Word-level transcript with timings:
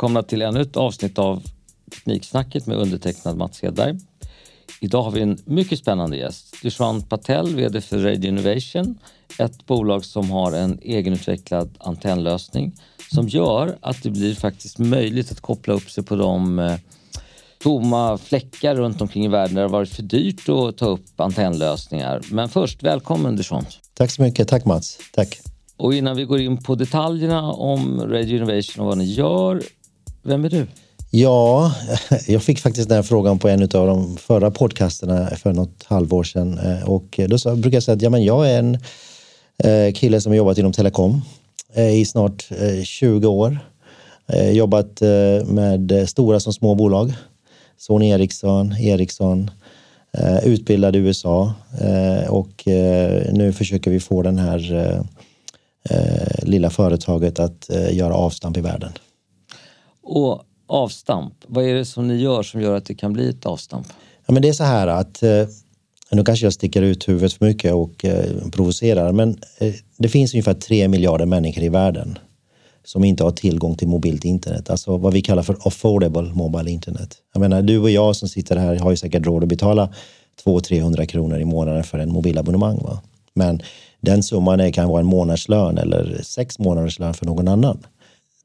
välkomna 0.00 0.22
till 0.22 0.42
ännu 0.42 0.60
ett 0.60 0.76
avsnitt 0.76 1.18
av 1.18 1.42
Tekniksnacket 1.90 2.66
med 2.66 2.76
undertecknad 2.76 3.36
Mats 3.36 3.62
Hedberg. 3.62 3.98
Idag 4.80 5.02
har 5.02 5.10
vi 5.10 5.20
en 5.20 5.38
mycket 5.44 5.78
spännande 5.78 6.16
gäst. 6.16 6.62
Dushant 6.62 7.08
Patel, 7.08 7.54
VD 7.54 7.80
för 7.80 7.98
Radio 7.98 8.28
Innovation. 8.28 8.98
Ett 9.38 9.66
bolag 9.66 10.04
som 10.04 10.30
har 10.30 10.52
en 10.52 10.78
egenutvecklad 10.82 11.70
antennlösning 11.80 12.72
som 13.12 13.28
gör 13.28 13.78
att 13.80 14.02
det 14.02 14.10
blir 14.10 14.34
faktiskt 14.34 14.78
möjligt 14.78 15.32
att 15.32 15.40
koppla 15.40 15.74
upp 15.74 15.90
sig 15.90 16.04
på 16.04 16.16
de 16.16 16.58
eh, 16.58 16.74
tomma 17.62 18.18
fläckar 18.18 18.74
runt 18.74 19.00
omkring 19.00 19.24
i 19.24 19.28
världen 19.28 19.54
där 19.54 19.62
det 19.62 19.68
varit 19.68 19.94
för 19.94 20.02
dyrt 20.02 20.48
att 20.48 20.76
ta 20.76 20.86
upp 20.86 21.20
antennlösningar. 21.20 22.20
Men 22.30 22.48
först, 22.48 22.82
välkommen 22.82 23.36
Dushant. 23.36 23.80
Tack 23.94 24.10
så 24.10 24.22
mycket. 24.22 24.48
Tack 24.48 24.64
Mats. 24.64 24.98
Tack. 25.12 25.40
Och 25.76 25.94
innan 25.94 26.16
vi 26.16 26.24
går 26.24 26.40
in 26.40 26.62
på 26.62 26.74
detaljerna 26.74 27.52
om 27.52 28.00
Radio 28.00 28.36
Innovation 28.36 28.80
och 28.80 28.86
vad 28.86 28.98
ni 28.98 29.04
gör, 29.04 29.62
vem 30.22 30.44
är 30.44 30.50
du? 30.50 30.66
Ja, 31.10 31.74
jag 32.26 32.42
fick 32.42 32.58
faktiskt 32.58 32.88
den 32.88 32.96
här 32.96 33.02
frågan 33.02 33.38
på 33.38 33.48
en 33.48 33.62
av 33.62 33.68
de 33.68 34.16
förra 34.16 34.50
podcasterna 34.50 35.30
för 35.36 35.52
något 35.52 35.84
halvår 35.84 36.24
sedan 36.24 36.58
eh, 36.58 36.88
och 36.88 37.20
då 37.28 37.56
brukar 37.56 37.76
jag 37.76 37.82
säga 37.82 37.96
att 37.96 38.02
ja, 38.02 38.10
men 38.10 38.24
jag 38.24 38.50
är 38.50 38.58
en 38.58 38.78
eh, 39.58 39.92
kille 39.92 40.20
som 40.20 40.32
har 40.32 40.36
jobbat 40.36 40.58
inom 40.58 40.72
telekom 40.72 41.22
eh, 41.74 42.00
i 42.00 42.04
snart 42.04 42.48
20 42.84 43.28
år. 43.28 43.58
Jobbat 44.52 45.00
med 45.44 46.08
stora 46.08 46.40
som 46.40 46.52
små 46.52 46.74
bolag. 46.74 47.12
Sony 47.78 48.08
Ericsson, 48.08 48.72
Ericsson, 48.72 49.50
utbildad 50.42 50.96
i 50.96 50.98
USA 50.98 51.52
och 52.28 52.62
nu 53.32 53.52
försöker 53.56 53.90
vi 53.90 54.00
få 54.00 54.22
den 54.22 54.38
här 54.38 55.02
lilla 56.42 56.70
företaget 56.70 57.38
att 57.38 57.70
göra 57.90 58.14
avstamp 58.14 58.56
i 58.56 58.60
världen. 58.60 58.92
Och 60.02 60.42
avstamp, 60.66 61.34
vad 61.46 61.64
är 61.64 61.74
det 61.74 61.84
som 61.84 62.08
ni 62.08 62.16
gör 62.16 62.42
som 62.42 62.60
gör 62.60 62.76
att 62.76 62.84
det 62.84 62.94
kan 62.94 63.12
bli 63.12 63.28
ett 63.28 63.46
avstamp? 63.46 63.86
Ja, 64.26 64.32
men 64.32 64.42
det 64.42 64.48
är 64.48 64.52
så 64.52 64.64
här 64.64 64.86
att, 64.86 65.22
eh, 65.22 65.46
nu 66.10 66.24
kanske 66.24 66.46
jag 66.46 66.52
sticker 66.52 66.82
ut 66.82 67.08
huvudet 67.08 67.32
för 67.32 67.46
mycket 67.46 67.74
och 67.74 68.04
eh, 68.04 68.48
provocerar, 68.52 69.12
men 69.12 69.38
eh, 69.58 69.74
det 69.98 70.08
finns 70.08 70.34
ungefär 70.34 70.54
tre 70.54 70.88
miljarder 70.88 71.26
människor 71.26 71.64
i 71.64 71.68
världen 71.68 72.18
som 72.84 73.04
inte 73.04 73.24
har 73.24 73.30
tillgång 73.30 73.76
till 73.76 73.88
mobilt 73.88 74.24
internet, 74.24 74.70
alltså 74.70 74.96
vad 74.96 75.12
vi 75.12 75.22
kallar 75.22 75.42
för 75.42 75.56
affordable 75.64 76.22
mobile 76.22 76.70
internet. 76.70 77.16
Jag 77.32 77.40
menar, 77.40 77.62
du 77.62 77.78
och 77.78 77.90
jag 77.90 78.16
som 78.16 78.28
sitter 78.28 78.56
här 78.56 78.76
har 78.76 78.90
ju 78.90 78.96
säkert 78.96 79.26
råd 79.26 79.42
att 79.42 79.48
betala 79.48 79.92
200-300 80.44 81.06
kronor 81.06 81.38
i 81.38 81.44
månaden 81.44 81.84
för 81.84 81.98
en 81.98 82.12
mobilabonnemang. 82.12 82.78
Va? 82.82 83.00
Men 83.34 83.62
den 84.00 84.22
summan 84.22 84.72
kan 84.72 84.88
vara 84.88 85.00
en 85.00 85.06
månadslön 85.06 85.78
eller 85.78 86.20
sex 86.22 86.58
månaders 86.58 86.98
lön 86.98 87.14
för 87.14 87.26
någon 87.26 87.48
annan 87.48 87.78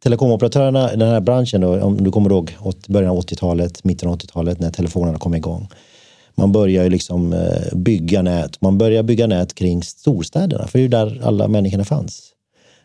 telekomoperatörerna, 0.06 0.88
den 0.96 1.10
här 1.10 1.20
branschen, 1.20 1.62
då, 1.62 1.82
om 1.82 2.04
du 2.04 2.12
kommer 2.12 2.30
ihåg 2.30 2.58
början 2.88 3.12
av 3.12 3.20
80-talet, 3.20 3.84
mitten 3.84 4.10
av 4.10 4.18
80-talet 4.18 4.60
när 4.60 4.72
telefonerna 4.72 5.18
kom 5.18 5.36
igång. 5.36 5.68
Man 6.36 6.52
börjar 6.52 6.84
ju 6.84 6.90
liksom 6.90 7.34
eh, 7.34 7.78
bygga 7.78 8.22
nät. 8.22 8.62
Man 8.62 8.78
börjar 8.78 9.04
bygga 9.04 9.28
nät 9.28 9.56
kring 9.56 9.84
storstäderna, 9.84 10.68
för 10.68 10.80
det 10.80 10.82
är 10.82 10.84
ju 10.84 10.88
där 10.88 11.22
alla 11.24 11.48
människorna 11.48 11.86
fanns. 11.86 12.24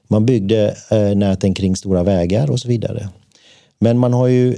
Man 0.09 0.27
byggde 0.27 0.77
eh, 0.91 1.17
näten 1.17 1.55
kring 1.55 1.77
stora 1.77 2.03
vägar 2.03 2.51
och 2.51 2.61
så 2.61 2.69
vidare. 2.69 3.09
Men 3.79 3.99
man 3.99 4.13
har 4.13 4.27
ju, 4.27 4.57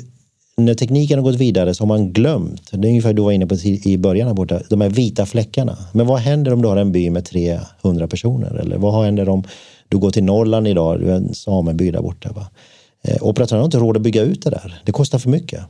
när 0.57 0.75
tekniken 0.75 1.19
har 1.19 1.25
gått 1.25 1.41
vidare 1.41 1.75
så 1.75 1.83
har 1.83 1.89
man 1.89 2.13
glömt, 2.13 2.71
det 2.71 2.89
är 2.89 2.91
ungefär 2.91 3.13
du 3.13 3.23
var 3.23 3.33
inne 3.33 3.47
på 3.47 3.55
i 3.85 3.99
början 3.99 4.27
här 4.27 4.35
borta, 4.35 4.61
de 4.71 4.81
här 4.81 4.89
vita 4.89 5.27
fläckarna. 5.27 5.79
Men 5.93 6.07
vad 6.07 6.19
händer 6.19 6.53
om 6.53 6.63
du 6.63 6.69
har 6.69 6.77
en 6.77 6.93
by 6.93 7.11
med 7.11 7.25
300 7.25 8.09
personer? 8.09 8.55
Eller 8.55 8.79
vad 8.79 9.05
händer 9.05 9.29
om 9.29 9.45
du 9.93 9.99
går 9.99 10.11
till 10.11 10.25
Norrland 10.25 10.69
idag, 10.69 11.01
du 11.01 11.11
är 11.11 11.17
en 11.17 11.35
sameby 11.35 11.91
där 11.91 12.03
borta. 12.03 12.33
Va? 12.33 12.47
Eh, 13.05 13.17
operatörerna 13.21 13.63
har 13.63 13.65
inte 13.65 13.79
råd 13.79 13.97
att 13.97 14.03
bygga 14.03 14.23
ut 14.23 14.43
det 14.43 14.51
där. 14.51 14.83
Det 14.85 14.93
kostar 14.93 15.19
för 15.19 15.31
mycket. 15.31 15.61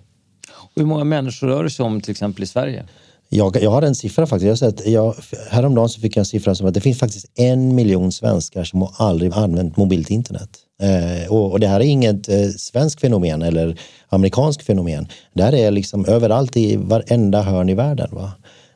Och 0.53 0.71
hur 0.77 0.85
många 0.85 1.05
människor 1.05 1.47
rör 1.47 1.65
det 1.65 1.71
sig 1.71 1.85
om 1.85 2.01
till 2.01 2.11
exempel 2.11 2.43
i 2.43 2.47
Sverige? 2.47 2.85
Jag, 3.29 3.63
jag 3.63 3.71
har 3.71 3.83
en 3.83 3.95
siffra 3.95 4.27
faktiskt. 4.27 4.49
Jag 4.49 4.59
sett, 4.59 4.87
jag, 4.87 5.15
häromdagen 5.51 5.89
så 5.89 6.01
fick 6.01 6.17
jag 6.17 6.21
en 6.21 6.27
siffra 6.27 6.55
som 6.55 6.67
att 6.67 6.75
det 6.75 6.81
finns 6.81 6.99
faktiskt 6.99 7.27
en 7.35 7.75
miljon 7.75 8.13
svenskar 8.13 8.65
som 8.65 8.83
har 8.83 8.93
aldrig 8.97 9.33
använt 9.33 9.77
mobilt 9.77 10.11
internet. 10.11 10.51
Eh, 10.83 11.33
och, 11.33 11.53
och, 11.53 11.61
det 11.61 11.67
här 11.67 11.81
är 11.81 11.85
inget 11.85 12.29
eh, 12.29 12.49
svenskt 12.49 13.01
fenomen 13.01 13.43
eller 13.43 13.79
amerikanskt 14.09 14.63
fenomen. 14.63 15.09
Det 15.35 15.43
här 15.43 15.55
är 15.55 15.71
liksom 15.71 16.07
överallt 16.07 16.57
i 16.57 16.77
varenda 16.77 17.43
hörn 17.43 17.69
i 17.69 17.75
världen. 17.75 18.09
Va? 18.13 18.33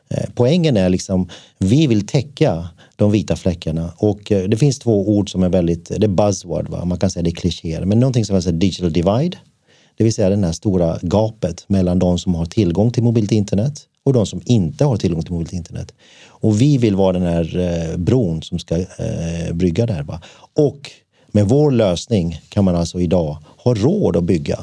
Eh, 0.09 0.29
poängen 0.35 0.77
är 0.77 0.89
liksom, 0.89 1.29
vi 1.57 1.87
vill 1.87 2.07
täcka 2.07 2.69
de 2.97 3.11
vita 3.11 3.35
fläckarna. 3.35 3.93
Och 3.97 4.31
eh, 4.31 4.49
det 4.49 4.57
finns 4.57 4.79
två 4.79 5.09
ord 5.09 5.31
som 5.31 5.43
är 5.43 5.49
väldigt, 5.49 5.85
det 5.85 6.05
är 6.05 6.07
buzzword, 6.07 6.69
va? 6.69 6.85
man 6.85 6.99
kan 6.99 7.09
säga 7.09 7.23
det 7.23 7.29
är 7.29 7.35
klichéer, 7.35 7.85
men 7.85 7.99
någonting 7.99 8.25
som 8.25 8.35
heter 8.35 8.51
digital 8.51 8.93
divide. 8.93 9.37
Det 9.97 10.03
vill 10.03 10.13
säga 10.13 10.29
det 10.29 10.45
här 10.45 10.51
stora 10.51 10.99
gapet 11.01 11.65
mellan 11.67 11.99
de 11.99 12.19
som 12.19 12.35
har 12.35 12.45
tillgång 12.45 12.91
till 12.91 13.03
mobilt 13.03 13.31
internet 13.31 13.81
och 14.03 14.13
de 14.13 14.25
som 14.25 14.41
inte 14.45 14.85
har 14.85 14.97
tillgång 14.97 15.23
till 15.23 15.33
mobilt 15.33 15.53
internet. 15.53 15.93
Och 16.25 16.61
vi 16.61 16.77
vill 16.77 16.95
vara 16.95 17.13
den 17.13 17.21
här 17.21 17.57
eh, 17.57 17.97
bron 17.97 18.41
som 18.41 18.59
ska 18.59 18.77
eh, 18.77 19.53
brygga 19.53 19.85
där. 19.85 20.03
Va? 20.03 20.21
Och 20.55 20.91
med 21.27 21.45
vår 21.49 21.71
lösning 21.71 22.41
kan 22.49 22.65
man 22.65 22.75
alltså 22.75 22.99
idag 22.99 23.37
ha 23.57 23.73
råd 23.73 24.17
att 24.17 24.23
bygga 24.23 24.59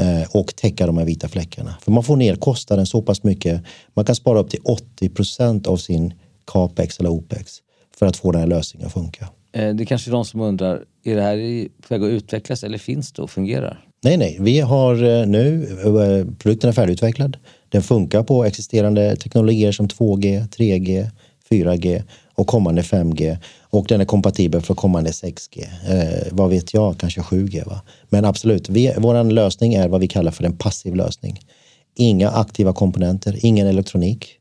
eh, 0.00 0.30
och 0.32 0.56
täcka 0.56 0.86
de 0.86 0.98
här 0.98 1.04
vita 1.04 1.28
fläckarna. 1.28 1.74
För 1.82 1.92
man 1.92 2.02
får 2.02 2.16
ner 2.16 2.36
kostnaden 2.36 2.86
så 2.86 3.02
pass 3.02 3.22
mycket. 3.22 3.62
Man 3.94 4.04
kan 4.04 4.14
spara 4.14 4.38
upp 4.38 4.50
till 4.50 4.60
80 4.64 5.08
procent 5.08 5.66
av 5.66 5.76
sin 5.76 6.14
capex 6.52 7.00
eller 7.00 7.10
opex 7.10 7.58
för 7.98 8.06
att 8.06 8.16
få 8.16 8.32
den 8.32 8.40
här 8.40 8.48
lösningen 8.48 8.86
att 8.86 8.92
funka. 8.92 9.28
Eh, 9.52 9.74
det 9.74 9.82
är 9.82 9.86
kanske 9.86 10.10
är 10.10 10.12
de 10.12 10.24
som 10.24 10.40
undrar, 10.40 10.84
är 11.04 11.16
det 11.16 11.22
här 11.22 11.68
på 11.82 11.94
väg 11.94 12.02
att 12.02 12.10
utvecklas 12.10 12.64
eller 12.64 12.78
finns 12.78 13.12
det 13.12 13.22
och 13.22 13.30
fungerar? 13.30 13.84
Nej, 14.02 14.16
nej, 14.16 14.36
vi 14.40 14.60
har 14.60 14.94
eh, 14.94 15.26
nu, 15.26 15.68
eh, 15.84 16.34
produkten 16.38 16.68
är 16.68 16.72
färdigutvecklad. 16.72 17.36
Den 17.68 17.82
funkar 17.82 18.22
på 18.22 18.44
existerande 18.44 19.16
teknologier 19.16 19.72
som 19.72 19.88
2G, 19.88 20.48
3G, 20.48 21.10
4G 21.50 22.02
och 22.34 22.46
kommande 22.46 22.82
5G. 22.82 23.36
Och 23.60 23.86
den 23.88 24.00
är 24.00 24.04
kompatibel 24.04 24.60
för 24.60 24.74
kommande 24.74 25.10
6G. 25.10 25.64
Eh, 25.88 26.28
vad 26.32 26.50
vet 26.50 26.74
jag, 26.74 26.98
kanske 26.98 27.20
7G. 27.20 27.68
Va? 27.68 27.80
Men 28.08 28.24
absolut, 28.24 28.68
vår 28.68 29.30
lösning 29.30 29.74
är 29.74 29.88
vad 29.88 30.00
vi 30.00 30.08
kallar 30.08 30.32
för 30.32 30.44
en 30.44 30.56
passiv 30.56 30.94
lösning. 30.94 31.40
Inga 31.96 32.30
aktiva 32.30 32.72
komponenter, 32.72 33.38
ingen 33.42 33.66
elektronik. 33.66 34.39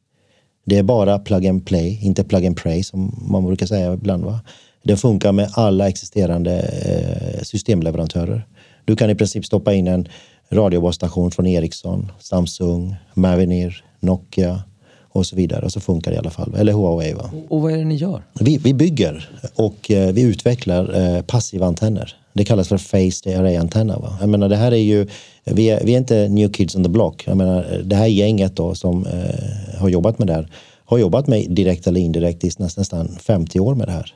Det 0.69 0.77
är 0.77 0.83
bara 0.83 1.19
plug 1.19 1.47
and 1.47 1.65
play, 1.65 1.99
inte 2.01 2.23
plug 2.23 2.45
and 2.45 2.57
pray 2.57 2.83
som 2.83 3.25
man 3.29 3.45
brukar 3.45 3.65
säga 3.65 3.93
ibland. 3.93 4.23
Va? 4.23 4.39
Den 4.83 4.97
funkar 4.97 5.31
med 5.31 5.49
alla 5.53 5.89
existerande 5.89 6.59
eh, 6.59 7.43
systemleverantörer. 7.43 8.47
Du 8.85 8.95
kan 8.95 9.09
i 9.09 9.15
princip 9.15 9.45
stoppa 9.45 9.73
in 9.73 9.87
en 9.87 10.07
radiobasstation 10.51 11.31
från 11.31 11.47
Ericsson, 11.47 12.11
Samsung, 12.19 12.95
Mavenir, 13.13 13.83
Nokia 13.99 14.63
och 15.09 15.25
så 15.25 15.35
vidare 15.35 15.65
och 15.65 15.71
så 15.71 15.79
funkar 15.79 16.11
det 16.11 16.15
i 16.15 16.19
alla 16.19 16.29
fall. 16.29 16.55
Eller 16.57 16.73
Huawei. 16.73 17.13
Va? 17.13 17.31
Och 17.49 17.61
vad 17.61 17.71
är 17.71 17.77
det 17.77 17.85
ni 17.85 17.95
gör? 17.95 18.23
Vi, 18.39 18.57
vi 18.57 18.73
bygger 18.73 19.29
och 19.55 19.91
eh, 19.91 20.13
vi 20.13 20.21
utvecklar 20.21 21.15
eh, 21.15 21.21
passiva 21.21 21.65
antenner. 21.65 22.15
Det 22.33 22.45
kallas 22.45 22.67
för 22.67 22.77
Phased 22.77 23.39
Array-antenna. 23.39 24.17
Jag 24.19 24.29
menar, 24.29 24.49
det 24.49 24.55
här 24.55 24.71
är 24.71 24.75
ju, 24.75 25.07
vi 25.43 25.69
är, 25.69 25.85
vi 25.85 25.93
är 25.93 25.97
inte 25.97 26.29
new 26.29 26.51
kids 26.51 26.75
on 26.75 26.83
the 26.83 26.89
block. 26.89 27.23
Jag 27.27 27.37
menar, 27.37 27.81
det 27.83 27.95
här 27.95 28.07
gänget 28.07 28.55
då 28.55 28.75
som 28.75 29.05
eh, 29.05 29.68
har 29.79 29.89
jobbat 29.89 30.19
med 30.19 30.27
det 30.27 30.33
här 30.33 30.49
har 30.89 30.97
jobbat 30.97 31.27
med 31.27 31.51
direkt 31.51 31.87
eller 31.87 32.01
indirekt 32.01 32.43
i 32.43 32.51
nästan, 32.57 33.17
50 33.21 33.59
år 33.59 33.75
med 33.75 33.87
det 33.87 33.91
här. 33.91 34.15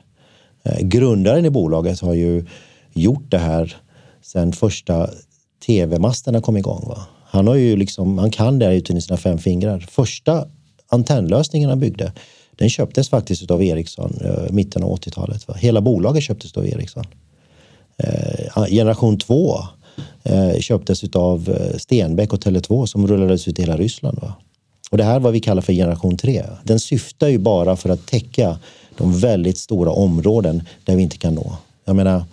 Eh, 0.62 0.80
grundaren 0.80 1.44
i 1.44 1.50
bolaget 1.50 2.00
har 2.00 2.14
ju 2.14 2.46
gjort 2.92 3.30
det 3.30 3.38
här 3.38 3.76
sen 4.22 4.52
första 4.52 5.10
tv-masterna 5.66 6.40
kom 6.40 6.56
igång. 6.56 6.84
Va? 6.88 7.06
Han, 7.24 7.46
har 7.46 7.54
ju 7.54 7.76
liksom, 7.76 8.18
han 8.18 8.30
kan 8.30 8.58
det 8.58 8.66
här 8.66 8.72
utan 8.72 9.02
sina 9.02 9.16
fem 9.16 9.38
fingrar. 9.38 9.86
Första 9.90 10.46
antennlösningen 10.88 11.68
han 11.68 11.80
byggde, 11.80 12.12
den 12.56 12.70
köptes 12.70 13.08
faktiskt 13.08 13.50
av 13.50 13.62
Ericsson 13.62 14.18
i 14.50 14.52
mitten 14.52 14.82
av 14.82 14.96
80-talet. 14.96 15.46
Hela 15.56 15.80
bolaget 15.80 16.22
köptes 16.22 16.52
av 16.52 16.66
Ericsson. 16.66 17.04
Eh, 17.96 18.66
generation 18.66 19.18
2 19.18 19.58
köptes 20.60 21.04
av 21.14 21.58
Stenbeck 21.78 22.32
och 22.32 22.40
Tele2 22.40 22.86
som 22.86 23.06
rullades 23.06 23.48
ut 23.48 23.58
i 23.58 23.62
hela 23.62 23.76
Ryssland. 23.76 24.18
Va? 24.22 24.34
Och 24.94 24.98
det 24.98 25.04
här 25.04 25.14
är 25.14 25.20
vad 25.20 25.32
vi 25.32 25.40
kallar 25.40 25.62
för 25.62 25.72
generation 25.72 26.16
3. 26.16 26.44
Den 26.64 26.80
syftar 26.80 27.28
ju 27.28 27.38
bara 27.38 27.76
för 27.76 27.88
att 27.88 28.06
täcka 28.06 28.58
de 28.96 29.18
väldigt 29.18 29.58
stora 29.58 29.90
områden 29.90 30.62
där 30.84 30.96
vi 30.96 31.02
inte 31.02 31.18
kan 31.18 31.34
nå. 31.34 31.56
Jag 31.84 31.96
menar, 31.96 32.24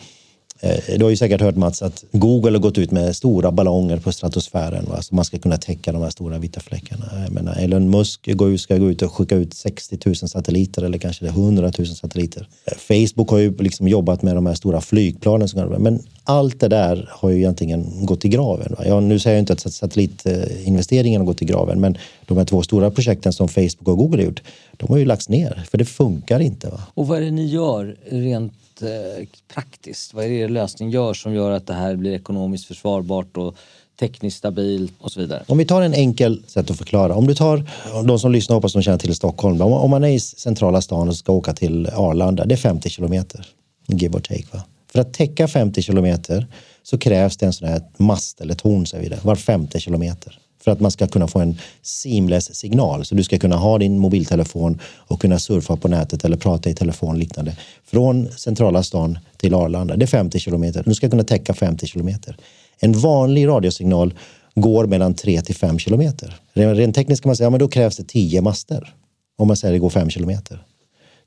Eh, 0.63 0.97
du 0.97 1.03
har 1.03 1.09
ju 1.09 1.17
säkert 1.17 1.41
hört 1.41 1.55
Mats 1.55 1.81
att 1.81 2.03
Google 2.11 2.51
har 2.51 2.59
gått 2.59 2.77
ut 2.77 2.91
med 2.91 3.15
stora 3.15 3.51
ballonger 3.51 3.97
på 3.97 4.11
stratosfären 4.11 4.85
va? 4.89 5.01
så 5.01 5.15
man 5.15 5.25
ska 5.25 5.39
kunna 5.39 5.57
täcka 5.57 5.91
de 5.91 6.01
här 6.01 6.09
stora 6.09 6.37
vita 6.37 6.59
fläckarna. 6.59 7.05
Jag 7.23 7.31
menar, 7.31 7.55
Elon 7.55 7.89
Musk 7.89 8.19
ska 8.57 8.77
gå 8.77 8.89
ut 8.89 9.01
och 9.01 9.13
skicka 9.13 9.35
ut 9.35 9.53
60 9.53 9.97
000 10.05 10.15
satelliter 10.15 10.83
eller 10.83 10.97
kanske 10.97 11.25
100 11.25 11.71
000 11.77 11.87
satelliter. 11.87 12.47
Eh, 12.65 12.73
Facebook 12.77 13.29
har 13.29 13.37
ju 13.37 13.57
liksom 13.57 13.87
jobbat 13.87 14.21
med 14.21 14.35
de 14.35 14.45
här 14.45 14.53
stora 14.53 14.81
flygplanen. 14.81 15.47
Men 15.77 16.03
allt 16.23 16.59
det 16.59 16.67
där 16.67 17.09
har 17.11 17.29
ju 17.29 17.37
egentligen 17.37 18.05
gått 18.05 18.25
i 18.25 18.29
graven. 18.29 18.75
Va? 18.77 18.83
Ja, 18.87 18.99
nu 18.99 19.19
säger 19.19 19.35
jag 19.35 19.41
inte 19.41 19.53
att 19.53 19.73
satellitinvesteringen 19.73 21.21
har 21.21 21.25
gått 21.25 21.41
i 21.41 21.45
graven, 21.45 21.81
men 21.81 21.97
de 22.25 22.37
här 22.37 22.45
två 22.45 22.63
stora 22.63 22.91
projekten 22.91 23.33
som 23.33 23.47
Facebook 23.47 23.87
och 23.87 23.97
Google 23.97 24.17
har 24.17 24.25
gjort, 24.25 24.41
De 24.77 24.89
har 24.89 24.97
ju 24.97 25.05
lagts 25.05 25.29
ner 25.29 25.63
för 25.71 25.77
det 25.77 25.85
funkar 25.85 26.39
inte. 26.39 26.69
Va? 26.69 26.81
Och 26.93 27.07
vad 27.07 27.17
är 27.17 27.21
det 27.21 27.31
ni 27.31 27.45
gör 27.45 27.95
rent 28.09 28.53
eh, 28.81 29.27
praktiskt? 29.53 30.13
Vad 30.13 30.25
är 30.25 30.29
det 30.29 30.47
lösningen 30.47 30.91
gör 30.91 31.13
som 31.13 31.33
gör 31.33 31.51
att 31.51 31.67
det 31.67 31.73
här 31.73 31.95
blir 31.95 32.13
ekonomiskt 32.13 32.65
försvarbart 32.65 33.37
och 33.37 33.55
tekniskt 33.99 34.37
stabilt 34.37 34.93
och 34.99 35.11
så 35.11 35.19
vidare? 35.19 35.43
Om 35.47 35.57
vi 35.57 35.65
tar 35.65 35.81
en 35.81 35.93
enkel 35.93 36.43
sätt 36.47 36.71
att 36.71 36.77
förklara. 36.77 37.15
Om 37.15 37.27
du 37.27 37.35
tar, 37.35 37.69
de 38.03 38.19
som 38.19 38.31
lyssnar 38.31 38.55
hoppas 38.55 38.73
de 38.73 38.81
känner 38.81 38.97
till 38.97 39.15
Stockholm. 39.15 39.61
Om 39.61 39.89
man 39.89 40.03
är 40.03 40.09
i 40.09 40.19
centrala 40.19 40.81
stan 40.81 41.09
och 41.09 41.15
ska 41.15 41.31
åka 41.31 41.53
till 41.53 41.87
Arlanda, 41.87 42.45
det 42.45 42.55
är 42.55 42.57
50 42.57 42.89
kilometer. 42.89 43.47
Give 43.87 44.17
or 44.17 44.21
take. 44.21 44.45
Va? 44.51 44.63
För 44.91 44.99
att 44.99 45.13
täcka 45.13 45.47
50 45.47 45.81
kilometer 45.81 46.47
så 46.83 46.97
krävs 46.97 47.37
det 47.37 47.45
en 47.45 47.53
sån 47.53 47.67
här 47.67 47.81
mast 47.97 48.41
eller 48.41 48.53
torn 48.53 48.85
säger 48.85 49.03
vi 49.03 49.09
det, 49.09 49.19
var 49.23 49.35
50 49.35 49.79
kilometer 49.79 50.40
för 50.63 50.71
att 50.71 50.79
man 50.79 50.91
ska 50.91 51.07
kunna 51.07 51.27
få 51.27 51.39
en 51.39 51.57
seamless 51.81 52.55
signal. 52.55 53.05
Så 53.05 53.15
du 53.15 53.23
ska 53.23 53.37
kunna 53.37 53.55
ha 53.55 53.77
din 53.77 53.99
mobiltelefon 53.99 54.79
och 54.83 55.21
kunna 55.21 55.39
surfa 55.39 55.77
på 55.77 55.87
nätet 55.87 56.25
eller 56.25 56.37
prata 56.37 56.69
i 56.69 56.73
telefon 56.73 57.19
liknande. 57.19 57.57
Från 57.85 58.31
centrala 58.31 58.83
stan 58.83 59.19
till 59.37 59.53
Arlanda. 59.53 59.95
Det 59.95 60.05
är 60.05 60.07
50 60.07 60.39
kilometer. 60.39 60.83
Du 60.85 60.95
ska 60.95 61.09
kunna 61.09 61.23
täcka 61.23 61.53
50 61.53 61.87
kilometer. 61.87 62.37
En 62.79 62.99
vanlig 62.99 63.47
radiosignal 63.47 64.13
går 64.55 64.85
mellan 64.85 65.13
3 65.13 65.41
till 65.41 65.55
5 65.55 65.79
kilometer. 65.79 66.35
Rent 66.53 66.95
tekniskt 66.95 67.23
kan 67.23 67.29
man 67.29 67.35
säga 67.35 67.47
att 67.47 67.53
ja, 67.53 67.59
då 67.59 67.67
krävs 67.67 67.97
det 67.97 68.03
10 68.03 68.41
master. 68.41 68.93
Om 69.37 69.47
man 69.47 69.57
säger 69.57 69.73
att 69.73 69.75
det 69.75 69.79
går 69.79 69.89
5 69.89 70.09
kilometer. 70.09 70.63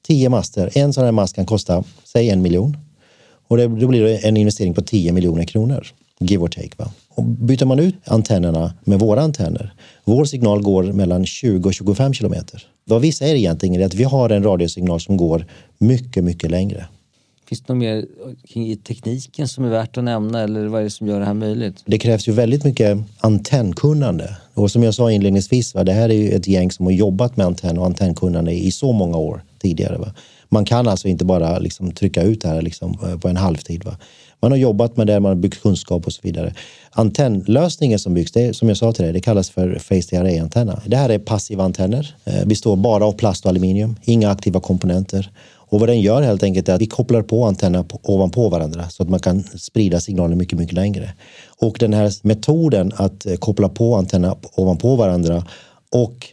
10 0.07 0.29
master. 0.29 0.71
En 0.75 0.93
sån 0.93 1.05
här 1.05 1.13
mast 1.13 1.37
kan 1.37 1.47
kosta, 1.47 1.85
säg 2.05 2.31
en 2.31 2.43
miljon. 2.43 2.77
Och 3.49 3.57
det, 3.57 3.69
då 3.69 3.87
blir 3.87 4.03
det 4.03 4.17
en 4.17 4.37
investering 4.37 4.75
på 4.75 4.83
10 4.83 5.13
miljoner 5.13 5.45
kronor. 5.45 5.87
Give 6.21 6.43
or 6.43 6.49
take. 6.49 6.71
Va? 6.77 6.91
Och 7.09 7.25
byter 7.25 7.65
man 7.65 7.79
ut 7.79 7.95
antennerna 8.05 8.75
med 8.85 8.99
våra 8.99 9.23
antenner, 9.23 9.75
vår 10.05 10.25
signal 10.25 10.63
går 10.63 10.83
mellan 10.83 11.27
20 11.27 11.69
och 11.69 11.75
25 11.75 12.15
kilometer. 12.15 12.67
Vad 12.85 13.01
vi 13.01 13.13
säger 13.13 13.35
egentligen 13.35 13.81
är 13.81 13.87
att 13.87 13.95
vi 13.95 14.05
har 14.05 14.31
en 14.31 14.43
radiosignal 14.43 15.01
som 15.01 15.17
går 15.17 15.47
mycket, 15.79 16.25
mycket 16.25 16.51
längre. 16.51 16.87
Finns 17.49 17.61
det 17.61 17.73
något 17.73 17.81
mer 17.81 18.07
i 18.55 18.77
tekniken 18.77 19.49
som 19.49 19.65
är 19.65 19.69
värt 19.69 19.99
att 19.99 20.05
nämna 20.05 20.41
eller 20.43 20.67
vad 20.67 20.81
är 20.81 20.85
det 20.85 20.91
som 20.91 21.07
gör 21.07 21.21
det 21.21 21.27
här 21.27 21.35
möjligt? 21.35 21.83
Det 21.87 21.99
krävs 21.99 22.29
ju 22.29 22.33
väldigt 22.33 22.65
mycket 22.65 22.99
antennkunnande. 23.21 24.37
Och 24.55 24.71
som 24.71 24.83
jag 24.83 24.95
sa 24.95 25.11
inledningsvis, 25.11 25.75
va, 25.75 25.85
det 25.85 25.93
här 25.93 26.09
är 26.09 26.15
ju 26.15 26.31
ett 26.31 26.49
gäng 26.49 26.71
som 26.71 26.87
har 26.87 26.93
jobbat 26.93 27.37
med 27.37 27.47
antenn 27.47 27.79
och 27.79 27.87
antennkunnande 27.87 28.53
i 28.53 28.71
så 28.71 28.93
många 28.93 29.17
år 29.17 29.43
tidigare. 29.59 29.99
Va. 29.99 30.15
Man 30.49 30.65
kan 30.65 30.89
alltså 30.89 31.09
inte 31.09 31.25
bara 31.25 31.59
liksom 31.59 31.93
trycka 31.93 32.23
ut 32.23 32.41
det 32.41 32.49
här 32.49 32.63
liksom 32.63 32.99
eh, 33.03 33.19
på 33.19 33.29
en 33.29 33.37
halvtid. 33.37 33.85
Va. 33.85 33.97
Man 34.45 34.53
har 34.53 34.59
jobbat 34.59 34.97
med 34.97 35.07
det, 35.07 35.21
man 35.21 35.29
har 35.29 35.37
byggt 35.37 35.63
kunskap 35.63 36.07
och 36.07 36.13
så 36.13 36.21
vidare. 36.23 36.55
Antennlösningen 36.91 37.99
som 37.99 38.15
byggs, 38.15 38.33
det, 38.33 38.57
som 38.57 38.69
jag 38.69 38.77
sa 38.77 38.93
till 38.93 39.05
dig, 39.05 39.13
det 39.13 39.21
kallas 39.21 39.51
för 39.51 39.79
Face 39.79 40.21
Array-antenna. 40.21 40.81
Det 40.87 40.97
här 40.97 41.09
är 41.09 41.19
passiva 41.19 41.65
antenner, 41.65 42.15
eh, 42.25 42.39
Vi 42.41 42.47
består 42.47 42.77
bara 42.77 43.05
av 43.07 43.13
plast 43.13 43.45
och 43.45 43.51
aluminium, 43.51 43.97
inga 44.03 44.31
aktiva 44.31 44.61
komponenter. 44.61 45.31
Och 45.47 45.81
vad 45.81 45.89
den 45.89 46.01
gör 46.01 46.23
helt 46.23 46.43
enkelt 46.43 46.69
är 46.69 46.75
att 46.75 46.81
vi 46.81 46.87
kopplar 46.87 47.23
på 47.23 47.45
antennerna 47.45 47.85
ovanpå 48.03 48.49
varandra 48.49 48.89
så 48.89 49.03
att 49.03 49.09
man 49.09 49.21
kan 49.21 49.43
sprida 49.43 50.01
signalen 50.01 50.39
mycket, 50.39 50.59
mycket 50.59 50.75
längre. 50.75 51.13
Och 51.61 51.77
den 51.81 51.93
här 51.93 52.13
metoden 52.23 52.93
att 52.97 53.27
eh, 53.27 53.35
koppla 53.35 53.69
på 53.69 53.97
antennerna 53.97 54.37
ovanpå 54.55 54.97
varandra 54.97 55.45
och 55.93 56.27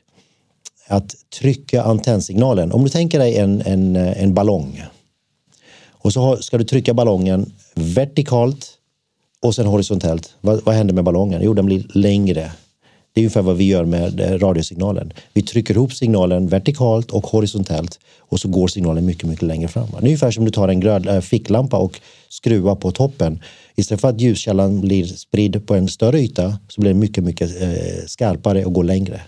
att 0.87 1.15
trycka 1.39 1.83
antennsignalen. 1.83 2.71
Om 2.71 2.83
du 2.83 2.89
tänker 2.89 3.19
dig 3.19 3.37
en, 3.37 3.61
en, 3.61 3.95
eh, 3.95 4.23
en 4.23 4.33
ballong 4.33 4.83
och 6.01 6.13
så 6.13 6.37
ska 6.37 6.57
du 6.57 6.63
trycka 6.63 6.93
ballongen 6.93 7.53
vertikalt 7.75 8.77
och 9.41 9.55
sen 9.55 9.65
horisontellt. 9.65 10.35
Vad, 10.41 10.63
vad 10.63 10.75
händer 10.75 10.93
med 10.93 11.03
ballongen? 11.03 11.41
Jo, 11.43 11.53
den 11.53 11.65
blir 11.65 11.85
längre. 11.93 12.51
Det 13.13 13.21
är 13.21 13.23
ungefär 13.23 13.41
vad 13.41 13.57
vi 13.57 13.63
gör 13.63 13.85
med 13.85 14.19
eh, 14.19 14.39
radiosignalen. 14.39 15.13
Vi 15.33 15.41
trycker 15.41 15.73
ihop 15.73 15.93
signalen 15.93 16.47
vertikalt 16.47 17.11
och 17.11 17.27
horisontellt 17.27 17.99
och 18.19 18.39
så 18.39 18.47
går 18.47 18.67
signalen 18.67 19.05
mycket, 19.05 19.29
mycket 19.29 19.47
längre 19.47 19.67
fram. 19.67 19.87
Det 19.91 19.97
är 19.97 20.01
ungefär 20.01 20.31
som 20.31 20.45
du 20.45 20.51
tar 20.51 20.67
en 20.67 20.79
gröd, 20.79 21.07
äh, 21.07 21.19
ficklampa 21.19 21.77
och 21.77 22.01
skruvar 22.29 22.75
på 22.75 22.91
toppen. 22.91 23.39
Istället 23.75 24.01
för 24.01 24.09
att 24.09 24.21
ljuskällan 24.21 24.81
blir 24.81 25.05
spridd 25.05 25.67
på 25.67 25.75
en 25.75 25.87
större 25.87 26.19
yta 26.19 26.57
så 26.67 26.81
blir 26.81 26.91
den 26.91 26.99
mycket, 26.99 27.23
mycket 27.23 27.61
eh, 27.61 28.05
skarpare 28.07 28.65
och 28.65 28.73
går 28.73 28.83
längre. 28.83 29.21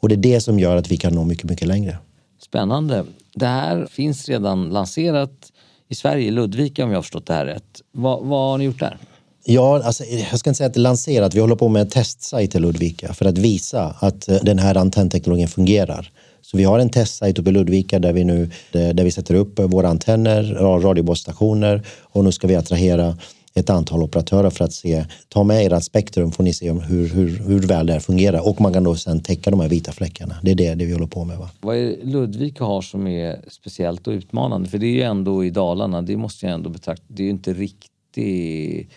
Och 0.00 0.08
det 0.08 0.14
är 0.14 0.16
det 0.16 0.40
som 0.40 0.58
gör 0.58 0.76
att 0.76 0.90
vi 0.90 0.96
kan 0.96 1.14
nå 1.14 1.24
mycket, 1.24 1.50
mycket 1.50 1.68
längre. 1.68 1.98
Spännande. 2.42 3.04
Det 3.34 3.46
här 3.46 3.86
finns 3.90 4.28
redan 4.28 4.68
lanserat 4.70 5.52
i 5.88 5.94
Sverige, 5.94 6.28
i 6.28 6.30
Ludvika 6.30 6.84
om 6.84 6.90
jag 6.90 6.96
har 6.96 7.02
förstått 7.02 7.26
det 7.26 7.34
här 7.34 7.46
rätt. 7.46 7.82
Vad, 7.92 8.26
vad 8.26 8.50
har 8.50 8.58
ni 8.58 8.64
gjort 8.64 8.80
där? 8.80 8.98
Ja, 9.44 9.82
alltså, 9.84 10.04
jag 10.04 10.38
ska 10.38 10.50
inte 10.50 10.58
säga 10.58 10.66
att 10.66 10.74
det 10.74 10.80
är 10.80 10.82
lanserat. 10.82 11.34
Vi 11.34 11.40
håller 11.40 11.56
på 11.56 11.68
med 11.68 11.82
en 11.82 11.88
testsajt 11.88 12.54
i 12.54 12.58
Ludvika 12.58 13.14
för 13.14 13.24
att 13.24 13.38
visa 13.38 13.96
att 14.00 14.28
eh, 14.28 14.36
den 14.42 14.58
här 14.58 14.74
antennteknologin 14.74 15.48
fungerar. 15.48 16.10
Så 16.42 16.56
vi 16.56 16.64
har 16.64 16.78
en 16.78 16.90
testsajt 16.90 17.38
uppe 17.38 17.50
i 17.50 17.52
Ludvika 17.52 17.98
där 17.98 18.12
vi 18.12 18.24
nu 18.24 18.50
eh, 18.72 18.88
där 18.88 19.04
vi 19.04 19.10
sätter 19.10 19.34
upp 19.34 19.58
våra 19.58 19.88
antenner, 19.88 20.42
radiobasstationer 20.80 21.82
och 22.02 22.24
nu 22.24 22.32
ska 22.32 22.46
vi 22.46 22.56
attrahera 22.56 23.16
ett 23.54 23.70
antal 23.70 24.02
operatörer 24.02 24.50
för 24.50 24.64
att 24.64 24.72
se, 24.72 25.04
ta 25.28 25.44
med 25.44 25.72
ert 25.72 25.84
spektrum 25.84 26.32
får 26.32 26.44
ni 26.44 26.52
se 26.52 26.72
hur, 26.72 27.08
hur, 27.08 27.38
hur 27.38 27.60
väl 27.60 27.86
det 27.86 27.92
här 27.92 28.00
fungerar 28.00 28.48
och 28.48 28.60
man 28.60 28.72
kan 28.72 28.84
då 28.84 28.94
sen 28.94 29.20
täcka 29.20 29.50
de 29.50 29.60
här 29.60 29.68
vita 29.68 29.92
fläckarna. 29.92 30.34
Det 30.42 30.50
är 30.50 30.54
det, 30.54 30.74
det 30.74 30.84
vi 30.84 30.92
håller 30.92 31.06
på 31.06 31.24
med. 31.24 31.38
Va? 31.38 31.50
Vad 31.60 31.76
är 31.76 31.96
Ludvika 32.02 32.64
har 32.64 32.82
som 32.82 33.06
är 33.06 33.40
speciellt 33.48 34.06
och 34.06 34.12
utmanande? 34.12 34.68
För 34.68 34.78
det 34.78 34.86
är 34.86 34.94
ju 34.94 35.02
ändå 35.02 35.44
i 35.44 35.50
Dalarna, 35.50 36.02
det 36.02 36.16
måste 36.16 36.46
jag 36.46 36.54
ändå 36.54 36.70
betrakta, 36.70 37.04
det 37.08 37.22
är 37.22 37.24
ju 37.24 37.30
inte 37.30 37.52
riktigt 37.52 38.90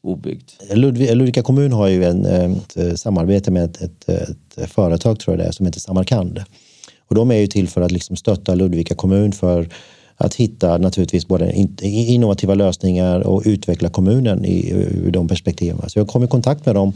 obyggt. 0.00 0.62
Ludvika, 0.74 1.14
Ludvika 1.14 1.42
kommun 1.42 1.72
har 1.72 1.88
ju 1.88 2.04
en, 2.04 2.26
ett 2.26 3.00
samarbete 3.00 3.50
med 3.50 3.64
ett, 3.64 3.82
ett, 3.82 4.08
ett, 4.08 4.70
företag 4.70 5.20
tror 5.20 5.36
jag 5.36 5.44
det 5.44 5.48
är, 5.48 5.52
som 5.52 5.66
heter 5.66 5.80
Samarkand. 5.80 6.44
Och 7.08 7.14
de 7.14 7.30
är 7.30 7.36
ju 7.36 7.46
till 7.46 7.68
för 7.68 7.80
att 7.80 7.90
liksom 7.90 8.16
stötta 8.16 8.54
Ludvika 8.54 8.94
kommun 8.94 9.32
för 9.32 9.68
att 10.20 10.34
hitta 10.34 10.78
naturligtvis 10.78 11.28
både 11.28 11.52
innovativa 11.82 12.54
lösningar 12.54 13.20
och 13.20 13.42
utveckla 13.44 13.88
kommunen 13.88 14.44
i, 14.44 14.70
ur 14.70 15.10
de 15.10 15.28
perspektiven. 15.28 15.90
Så 15.90 15.98
jag 15.98 16.08
kom 16.08 16.24
i 16.24 16.28
kontakt 16.28 16.66
med 16.66 16.74
dem 16.74 16.92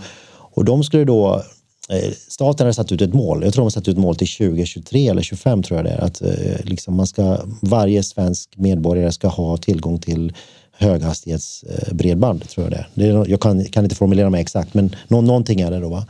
och 0.54 0.64
de 0.64 0.84
skulle 0.84 1.04
då 1.04 1.42
eh, 1.88 2.12
Staten 2.28 2.66
har 2.66 2.72
satt 2.72 2.92
ut 2.92 3.02
ett 3.02 3.14
mål. 3.14 3.42
Jag 3.44 3.52
tror 3.52 3.62
de 3.62 3.64
har 3.64 3.70
satt 3.70 3.88
ut 3.88 3.96
ett 3.96 4.02
mål 4.02 4.16
till 4.16 4.28
2023 4.28 5.00
eller 5.00 5.22
2025 5.22 5.62
tror 5.62 5.78
jag 5.78 5.84
det 5.86 5.90
är. 5.90 6.00
Att 6.00 6.22
eh, 6.22 6.64
liksom 6.64 6.96
man 6.96 7.06
ska, 7.06 7.38
varje 7.60 8.02
svensk 8.02 8.50
medborgare 8.56 9.12
ska 9.12 9.28
ha 9.28 9.56
tillgång 9.56 9.98
till 9.98 10.32
höghastighetsbredband, 10.72 12.42
eh, 12.42 12.48
tror 12.48 12.64
jag 12.64 12.72
det. 12.72 12.86
Det 12.94 13.08
är 13.08 13.30
jag 13.30 13.40
kan, 13.40 13.64
kan 13.64 13.84
inte 13.84 13.96
formulera 13.96 14.30
mig 14.30 14.40
exakt, 14.40 14.74
men 14.74 14.96
nå, 15.08 15.20
någonting 15.20 15.60
är 15.60 15.70
det 15.70 15.80
då. 15.80 15.88
Va? 15.88 16.06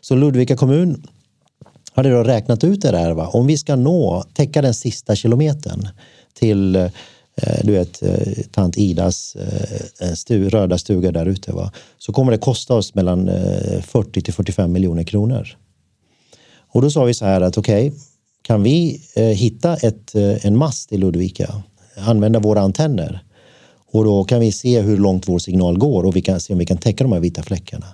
Så 0.00 0.14
Ludvika 0.14 0.56
kommun 0.56 1.06
hade 1.92 2.10
då 2.10 2.22
räknat 2.22 2.64
ut 2.64 2.80
det 2.80 2.90
där. 2.90 3.12
Va? 3.12 3.26
Om 3.26 3.46
vi 3.46 3.58
ska 3.58 3.76
nå, 3.76 4.24
täcka 4.34 4.62
den 4.62 4.74
sista 4.74 5.16
kilometern 5.16 5.88
till 6.38 6.76
eh, 6.76 6.90
du 7.62 7.72
vet, 7.72 8.02
eh, 8.02 8.44
tant 8.50 8.78
Idas 8.78 9.36
eh, 10.00 10.12
stu, 10.12 10.48
röda 10.48 10.78
stuga 10.78 11.12
där 11.12 11.26
ute, 11.26 11.52
va? 11.52 11.72
så 11.98 12.12
kommer 12.12 12.32
det 12.32 12.38
kosta 12.38 12.74
oss 12.74 12.94
mellan 12.94 13.30
40 13.82 14.22
till 14.22 14.34
45 14.34 14.72
miljoner 14.72 15.02
kronor. 15.02 15.48
Och 16.68 16.82
då 16.82 16.90
sa 16.90 17.04
vi 17.04 17.14
så 17.14 17.24
här 17.24 17.40
att 17.40 17.58
okej, 17.58 17.88
okay, 17.88 18.00
kan 18.42 18.62
vi 18.62 19.00
hitta 19.14 19.76
ett, 19.76 20.14
en 20.14 20.56
mast 20.56 20.92
i 20.92 20.96
Ludvika, 20.96 21.62
använda 21.96 22.38
våra 22.38 22.60
antenner 22.60 23.22
och 23.92 24.04
då 24.04 24.24
kan 24.24 24.40
vi 24.40 24.52
se 24.52 24.80
hur 24.80 24.96
långt 24.96 25.28
vår 25.28 25.38
signal 25.38 25.78
går 25.78 26.04
och 26.04 26.16
vi 26.16 26.22
kan 26.22 26.40
se 26.40 26.52
om 26.52 26.58
vi 26.58 26.66
kan 26.66 26.78
täcka 26.78 27.04
de 27.04 27.12
här 27.12 27.20
vita 27.20 27.42
fläckarna. 27.42 27.86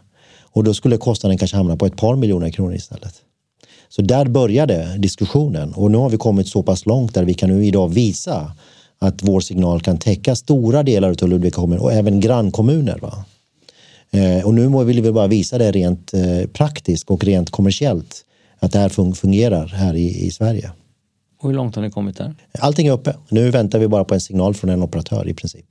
Och 0.42 0.64
då 0.64 0.75
skulle 0.75 0.96
kostnaden 0.96 1.38
kanske 1.38 1.56
hamna 1.56 1.76
på 1.76 1.87
ett 1.87 1.96
par 1.96 2.16
miljoner 2.16 2.50
kronor 2.50 2.75
istället. 2.75 3.14
Så 3.96 4.02
där 4.02 4.25
började 4.25 4.99
diskussionen 4.99 5.72
och 5.72 5.90
nu 5.90 5.99
har 5.99 6.11
vi 6.11 6.16
kommit 6.16 6.49
så 6.49 6.62
pass 6.62 6.87
långt 6.87 7.14
där 7.14 7.25
vi 7.25 7.34
kan 7.34 7.50
nu 7.50 7.66
idag 7.66 7.88
visa 7.88 8.52
att 8.99 9.22
vår 9.22 9.40
signal 9.40 9.80
kan 9.80 9.99
täcka 9.99 10.37
stora 10.37 10.82
delar 10.82 11.08
av 11.22 11.28
Ludvika 11.28 11.54
kommun 11.54 11.78
och 11.78 11.92
även 11.92 12.20
grannkommuner. 12.20 12.99
Va? 12.99 13.25
Eh, 14.11 14.46
och 14.46 14.54
nu 14.54 14.84
vill 14.84 15.02
vi 15.02 15.12
bara 15.12 15.26
visa 15.26 15.58
det 15.58 15.72
rent 15.72 16.14
eh, 16.14 16.46
praktiskt 16.52 17.11
och 17.11 17.25
rent 17.25 17.50
kommersiellt 17.50 18.25
att 18.58 18.72
det 18.72 18.78
här 18.78 18.88
fun 18.88 19.14
fungerar 19.14 19.66
här 19.66 19.94
i, 19.94 20.26
i 20.26 20.30
Sverige. 20.30 20.72
Och 21.40 21.49
hur 21.49 21.56
långt 21.56 21.76
har 21.76 21.82
ni 21.82 21.90
kommit 21.90 22.16
där? 22.16 22.34
Allting 22.58 22.87
är 22.87 22.92
uppe. 22.92 23.14
Nu 23.28 23.50
väntar 23.50 23.78
vi 23.78 23.88
bara 23.88 24.04
på 24.04 24.14
en 24.14 24.20
signal 24.20 24.54
från 24.54 24.70
en 24.70 24.82
operatör 24.82 25.28
i 25.28 25.34
princip. 25.34 25.66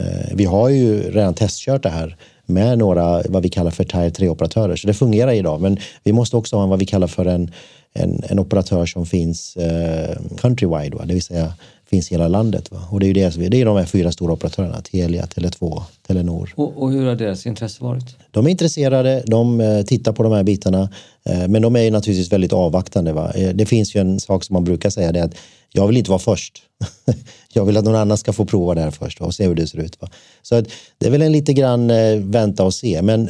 Eh, 0.00 0.34
vi 0.34 0.44
har 0.44 0.68
ju 0.68 1.10
redan 1.10 1.34
testkört 1.34 1.82
det 1.82 1.90
här 1.90 2.16
med 2.52 2.78
några 2.78 3.22
vad 3.28 3.42
vi 3.42 3.48
kallar 3.48 3.70
för 3.70 3.84
Tier 3.84 4.10
3-operatörer. 4.10 4.76
Så 4.76 4.86
det 4.86 4.94
fungerar 4.94 5.32
idag. 5.32 5.60
Men 5.60 5.76
vi 6.04 6.12
måste 6.12 6.36
också 6.36 6.56
ha 6.56 6.66
vad 6.66 6.78
vi 6.78 6.86
kallar 6.86 7.06
för 7.06 7.26
en, 7.26 7.50
en, 7.92 8.22
en 8.28 8.38
operatör 8.38 8.86
som 8.86 9.06
finns 9.06 9.56
eh, 9.56 10.16
countrywide, 10.40 10.96
va? 10.96 11.04
det 11.04 11.14
vill 11.14 11.22
säga 11.22 11.52
finns 11.92 12.12
i 12.12 12.14
hela 12.14 12.28
landet. 12.28 12.72
Va? 12.72 12.78
Och 12.90 13.00
det 13.00 13.06
är 13.06 13.08
ju 13.08 13.12
det, 13.12 13.48
det 13.48 13.60
är 13.60 13.64
de 13.64 13.76
här 13.76 13.86
fyra 13.86 14.12
stora 14.12 14.32
operatörerna, 14.32 14.80
Telia, 14.80 15.26
Tele2, 15.26 15.82
Telenor. 16.06 16.52
Och, 16.56 16.82
och 16.82 16.92
hur 16.92 17.06
har 17.06 17.16
deras 17.16 17.46
intresse 17.46 17.84
varit? 17.84 18.16
De 18.30 18.46
är 18.46 18.50
intresserade, 18.50 19.22
de 19.26 19.60
eh, 19.60 19.82
tittar 19.82 20.12
på 20.12 20.22
de 20.22 20.32
här 20.32 20.42
bitarna, 20.42 20.88
eh, 21.24 21.48
men 21.48 21.62
de 21.62 21.76
är 21.76 21.90
naturligtvis 21.90 22.32
väldigt 22.32 22.52
avvaktande. 22.52 23.12
Va? 23.12 23.32
Eh, 23.34 23.48
det 23.54 23.66
finns 23.66 23.94
ju 23.96 24.00
en 24.00 24.20
sak 24.20 24.44
som 24.44 24.54
man 24.54 24.64
brukar 24.64 24.90
säga, 24.90 25.12
det 25.12 25.20
är 25.20 25.24
att 25.24 25.34
jag 25.72 25.86
vill 25.86 25.96
inte 25.96 26.10
vara 26.10 26.18
först. 26.18 26.62
jag 27.52 27.64
vill 27.64 27.76
att 27.76 27.84
någon 27.84 27.96
annan 27.96 28.18
ska 28.18 28.32
få 28.32 28.44
prova 28.44 28.74
det 28.74 28.80
här 28.80 28.90
först 28.90 29.20
va? 29.20 29.26
och 29.26 29.34
se 29.34 29.46
hur 29.46 29.54
det 29.54 29.66
ser 29.66 29.78
ut. 29.78 30.02
Va? 30.02 30.08
Så 30.42 30.60
det 30.98 31.06
är 31.06 31.10
väl 31.10 31.22
en 31.22 31.32
lite 31.32 31.52
grann 31.52 31.92
vänta 32.30 32.64
och 32.64 32.74
se, 32.74 33.02
men 33.02 33.28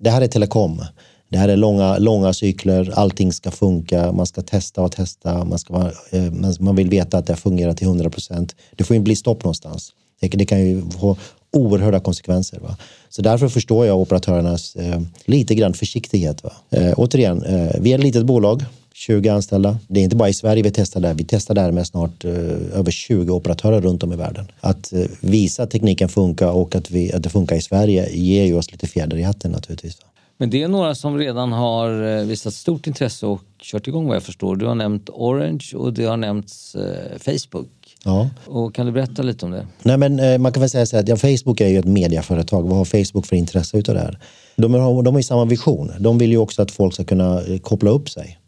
det 0.00 0.10
här 0.10 0.20
är 0.20 0.28
telekom. 0.28 0.82
Det 1.28 1.38
här 1.38 1.48
är 1.48 1.56
långa, 1.56 1.98
långa 1.98 2.32
cykler, 2.32 2.92
allting 2.94 3.32
ska 3.32 3.50
funka, 3.50 4.12
man 4.12 4.26
ska 4.26 4.42
testa 4.42 4.82
och 4.82 4.92
testa, 4.92 5.44
man, 5.44 5.58
ska, 5.58 5.90
eh, 6.10 6.32
man 6.60 6.76
vill 6.76 6.88
veta 6.88 7.18
att 7.18 7.26
det 7.26 7.36
fungerar 7.36 7.74
till 7.74 7.86
100 7.86 8.10
procent. 8.10 8.56
Det 8.76 8.84
får 8.84 8.96
ju 8.96 9.02
bli 9.02 9.16
stopp 9.16 9.44
någonstans. 9.44 9.92
Det, 10.20 10.28
det 10.28 10.46
kan 10.46 10.60
ju 10.60 10.82
få 10.90 11.16
oerhörda 11.52 12.00
konsekvenser. 12.00 12.58
Va? 12.60 12.76
Så 13.08 13.22
därför 13.22 13.48
förstår 13.48 13.86
jag 13.86 13.98
operatörernas 13.98 14.76
eh, 14.76 15.00
lite 15.24 15.54
grann 15.54 15.74
försiktighet. 15.74 16.44
Va? 16.44 16.52
Eh, 16.70 16.92
återigen, 16.96 17.42
eh, 17.42 17.70
vi 17.80 17.92
är 17.92 17.98
ett 17.98 18.04
litet 18.04 18.26
bolag, 18.26 18.64
20 18.94 19.28
anställda. 19.28 19.78
Det 19.88 20.00
är 20.00 20.04
inte 20.04 20.16
bara 20.16 20.28
i 20.28 20.34
Sverige 20.34 20.62
vi 20.62 20.70
testar 20.70 21.00
där. 21.00 21.14
Vi 21.14 21.24
testar 21.24 21.54
där 21.54 21.72
med 21.72 21.86
snart 21.86 22.24
eh, 22.24 22.30
över 22.74 22.90
20 22.90 23.34
operatörer 23.34 23.80
runt 23.80 24.02
om 24.02 24.12
i 24.12 24.16
världen. 24.16 24.46
Att 24.60 24.92
eh, 24.92 25.04
visa 25.20 25.62
att 25.62 25.70
tekniken 25.70 26.08
funkar 26.08 26.50
och 26.50 26.74
att, 26.74 26.90
vi, 26.90 27.12
att 27.12 27.22
det 27.22 27.28
funkar 27.28 27.56
i 27.56 27.62
Sverige 27.62 28.08
ger 28.12 28.44
ju 28.44 28.56
oss 28.56 28.72
lite 28.72 28.86
fjäder 28.86 29.16
i 29.16 29.22
hatten 29.22 29.52
naturligtvis. 29.52 30.00
Va? 30.00 30.05
Men 30.38 30.50
det 30.50 30.62
är 30.62 30.68
några 30.68 30.94
som 30.94 31.18
redan 31.18 31.52
har 31.52 32.18
eh, 32.18 32.24
visat 32.24 32.54
stort 32.54 32.86
intresse 32.86 33.26
och 33.26 33.40
kört 33.58 33.88
igång 33.88 34.06
vad 34.06 34.16
jag 34.16 34.22
förstår. 34.22 34.56
Du 34.56 34.66
har 34.66 34.74
nämnt 34.74 35.10
Orange 35.10 35.72
och 35.74 35.92
det 35.92 36.04
har 36.04 36.16
nämnts 36.16 36.74
eh, 36.74 37.18
Facebook. 37.18 37.96
Ja. 38.04 38.30
Och 38.46 38.74
kan 38.74 38.86
du 38.86 38.92
berätta 38.92 39.22
lite 39.22 39.44
om 39.44 39.50
det? 39.50 39.66
Nej, 39.82 39.96
men, 39.96 40.20
eh, 40.20 40.38
man 40.38 40.52
kan 40.52 40.60
väl 40.60 40.70
säga 40.70 40.86
så 40.86 40.96
att 40.96 41.08
ja, 41.08 41.16
Facebook 41.16 41.60
är 41.60 41.68
ju 41.68 41.78
ett 41.78 41.84
mediaföretag. 41.84 42.62
Vad 42.62 42.76
har 42.76 42.84
Facebook 42.84 43.26
för 43.26 43.36
intresse 43.36 43.78
utav 43.78 43.94
det 43.94 44.00
här? 44.00 44.18
De 44.56 44.74
har, 44.74 45.02
de 45.02 45.14
har 45.14 45.18
ju 45.18 45.22
samma 45.22 45.44
vision. 45.44 45.90
De 45.98 46.18
vill 46.18 46.30
ju 46.30 46.38
också 46.38 46.62
att 46.62 46.70
folk 46.70 46.94
ska 46.94 47.04
kunna 47.04 47.42
koppla 47.62 47.90
upp 47.90 48.10
sig. 48.10 48.38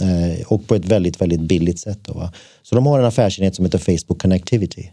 Eh, 0.00 0.46
och 0.46 0.66
på 0.66 0.74
ett 0.74 0.84
väldigt, 0.84 1.20
väldigt 1.20 1.40
billigt 1.40 1.78
sätt. 1.78 1.98
Då, 2.02 2.12
va? 2.12 2.32
Så 2.62 2.74
de 2.74 2.86
har 2.86 2.98
en 2.98 3.04
affärsenhet 3.04 3.54
som 3.54 3.64
heter 3.64 3.78
Facebook 3.78 4.22
Connectivity. 4.22 4.90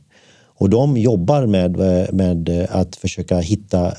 Och 0.57 0.69
de 0.69 0.97
jobbar 0.97 1.45
med, 1.45 1.77
med 2.13 2.67
att 2.69 2.95
försöka 2.95 3.39
hitta 3.39 3.93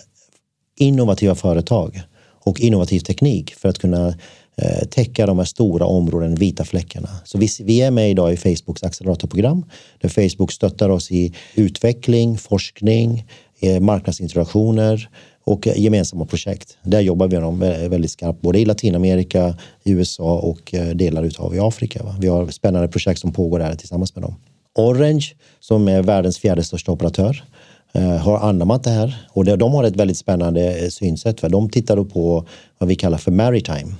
innovativa 0.78 1.34
företag 1.34 2.02
och 2.46 2.60
innovativ 2.60 3.00
teknik 3.00 3.54
för 3.54 3.68
att 3.68 3.78
kunna 3.78 4.08
eh, 4.56 4.88
täcka 4.90 5.26
de 5.26 5.38
här 5.38 5.44
stora 5.44 5.86
områden, 5.86 6.34
vita 6.34 6.64
fläckarna. 6.64 7.08
Så 7.24 7.38
vi, 7.38 7.48
vi 7.60 7.80
är 7.82 7.90
med 7.90 8.10
idag 8.10 8.32
i 8.32 8.36
Facebooks 8.36 8.82
acceleratorprogram 8.82 9.64
där 10.00 10.08
Facebook 10.08 10.52
stöttar 10.52 10.88
oss 10.88 11.10
i 11.10 11.34
utveckling, 11.54 12.38
forskning, 12.38 13.26
eh, 13.60 13.80
marknadsintroduktioner 13.80 15.08
och 15.44 15.66
gemensamma 15.66 16.26
projekt. 16.26 16.78
Där 16.82 17.00
jobbar 17.00 17.28
vi 17.28 17.36
med 17.36 17.42
dem 17.42 17.58
väldigt 17.90 18.10
skarpt, 18.10 18.40
både 18.40 18.58
i 18.58 18.64
Latinamerika, 18.64 19.54
i 19.84 19.90
USA 19.90 20.38
och 20.38 20.74
eh, 20.74 20.88
delar 20.88 21.24
utav 21.24 21.54
i 21.54 21.58
Afrika. 21.60 22.02
Va? 22.02 22.16
Vi 22.20 22.28
har 22.28 22.48
spännande 22.48 22.88
projekt 22.88 23.20
som 23.20 23.32
pågår 23.32 23.58
där 23.58 23.74
tillsammans 23.74 24.14
med 24.14 24.24
dem. 24.24 24.34
Orange, 24.74 25.26
som 25.60 25.88
är 25.88 26.02
världens 26.02 26.38
fjärde 26.38 26.64
största 26.64 26.92
operatör, 26.92 27.42
Eh, 27.42 27.65
Eh, 27.96 28.16
har 28.16 28.38
anammat 28.38 28.84
det 28.84 28.90
här 28.90 29.26
och 29.30 29.44
de 29.44 29.74
har 29.74 29.84
ett 29.84 29.96
väldigt 29.96 30.18
spännande 30.18 30.78
eh, 30.78 30.88
synsätt. 30.88 31.40
För 31.40 31.48
de 31.48 31.70
tittar 31.70 32.04
på 32.04 32.46
vad 32.78 32.88
vi 32.88 32.94
kallar 32.94 33.18
för 33.18 33.30
maritime. 33.30 33.94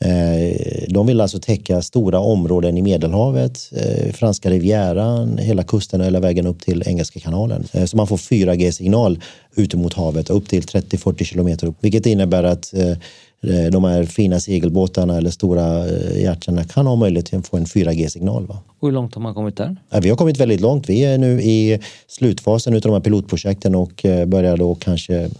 Eh, 0.00 0.56
de 0.88 1.06
vill 1.06 1.20
alltså 1.20 1.38
täcka 1.38 1.82
stora 1.82 2.18
områden 2.18 2.78
i 2.78 2.82
Medelhavet, 2.82 3.70
franska 4.12 4.50
rivieran, 4.50 5.38
hela 5.38 5.62
kusten 5.62 6.00
eller 6.00 6.20
vägen 6.20 6.46
upp 6.46 6.60
till 6.60 6.82
Engelska 6.86 7.20
kanalen. 7.20 7.64
Så 7.86 7.96
man 7.96 8.06
får 8.06 8.16
4G-signal 8.16 9.20
ut 9.54 9.74
mot 9.74 9.94
havet 9.94 10.30
upp 10.30 10.48
till 10.48 10.62
30-40 10.62 11.24
kilometer 11.24 11.66
upp, 11.66 11.76
vilket 11.80 12.06
innebär 12.06 12.44
att 12.44 12.74
de 13.70 13.84
här 13.84 14.04
fina 14.04 14.40
segelbåtarna 14.40 15.16
eller 15.16 15.30
stora 15.30 15.88
eh, 15.88 16.22
hjärtarna 16.22 16.64
kan 16.64 16.86
ha 16.86 16.96
möjlighet 16.96 17.34
att 17.34 17.46
få 17.46 17.56
en 17.56 17.64
4G-signal. 17.64 18.46
Och 18.80 18.88
hur 18.88 18.92
långt 18.92 19.14
har 19.14 19.22
man 19.22 19.34
kommit 19.34 19.56
där? 19.56 19.76
Vi 20.02 20.08
har 20.08 20.16
kommit 20.16 20.40
väldigt 20.40 20.60
långt. 20.60 20.88
Vi 20.88 21.04
är 21.04 21.18
nu 21.18 21.42
i 21.42 21.80
slutfasen 22.06 22.74
av 22.74 22.80
de 22.80 22.92
här 22.92 23.00
pilotprojekten 23.00 23.74
och 23.74 24.04
eh, 24.04 24.26
börjar 24.26 24.56
då 24.56 24.74
kanske 24.74 25.30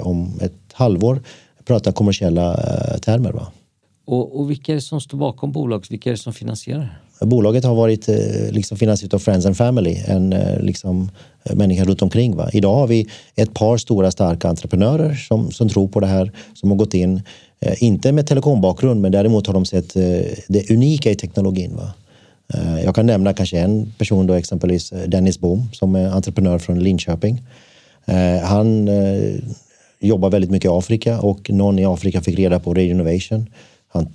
om 0.00 0.32
ett 0.40 0.52
halvår 0.72 1.20
prata 1.64 1.92
kommersiella 1.92 2.56
termer. 3.02 3.32
Va? 3.32 3.46
Och, 4.04 4.40
och 4.40 4.50
vilka 4.50 4.72
är 4.72 4.76
det 4.76 4.82
som 4.82 5.00
står 5.00 5.18
bakom 5.18 5.52
bolaget? 5.52 5.90
Vilka 5.90 6.10
är 6.10 6.12
det 6.12 6.18
som 6.18 6.32
finansierar? 6.32 7.00
Bolaget 7.20 7.64
har 7.64 7.74
varit 7.74 8.08
liksom 8.50 8.76
finansierat 8.78 9.14
av 9.14 9.18
Friends 9.18 9.46
and 9.46 9.56
Family, 9.56 9.96
en 10.06 10.30
liksom, 10.60 11.10
människa 11.54 11.84
runt 11.84 12.02
omkring. 12.02 12.36
Va? 12.36 12.50
Idag 12.52 12.74
har 12.74 12.86
vi 12.86 13.08
ett 13.34 13.54
par 13.54 13.76
stora 13.76 14.10
starka 14.10 14.48
entreprenörer 14.48 15.14
som, 15.14 15.50
som 15.50 15.68
tror 15.68 15.88
på 15.88 16.00
det 16.00 16.06
här, 16.06 16.32
som 16.54 16.70
har 16.70 16.76
gått 16.76 16.94
in 16.94 17.22
Eh, 17.22 17.51
Eh, 17.62 17.82
inte 17.82 18.12
med 18.12 18.26
telekombakgrund, 18.26 19.00
men 19.00 19.12
däremot 19.12 19.46
har 19.46 19.54
de 19.54 19.64
sett 19.64 19.96
eh, 19.96 20.02
det 20.48 20.70
unika 20.70 21.10
i 21.10 21.14
teknologin. 21.14 21.76
Va? 21.76 21.92
Eh, 22.54 22.84
jag 22.84 22.94
kan 22.94 23.06
nämna 23.06 23.32
kanske 23.32 23.58
en 23.58 23.92
person, 23.98 24.26
då, 24.26 24.34
exempelvis 24.34 24.92
Dennis 25.06 25.40
Bohm, 25.40 25.62
som 25.72 25.94
är 25.94 26.08
entreprenör 26.08 26.58
från 26.58 26.80
Linköping. 26.80 27.42
Han 28.44 28.90
jobbar 30.00 30.30
väldigt 30.30 30.50
mycket 30.50 30.68
i 30.68 30.72
Afrika 30.72 31.20
och 31.20 31.50
någon 31.50 31.78
i 31.78 31.84
Afrika 31.84 32.20
fick 32.20 32.38
reda 32.38 32.60
på 32.60 32.74
Radio 32.74 32.90
Innovation. 32.90 33.46
Han 33.88 34.08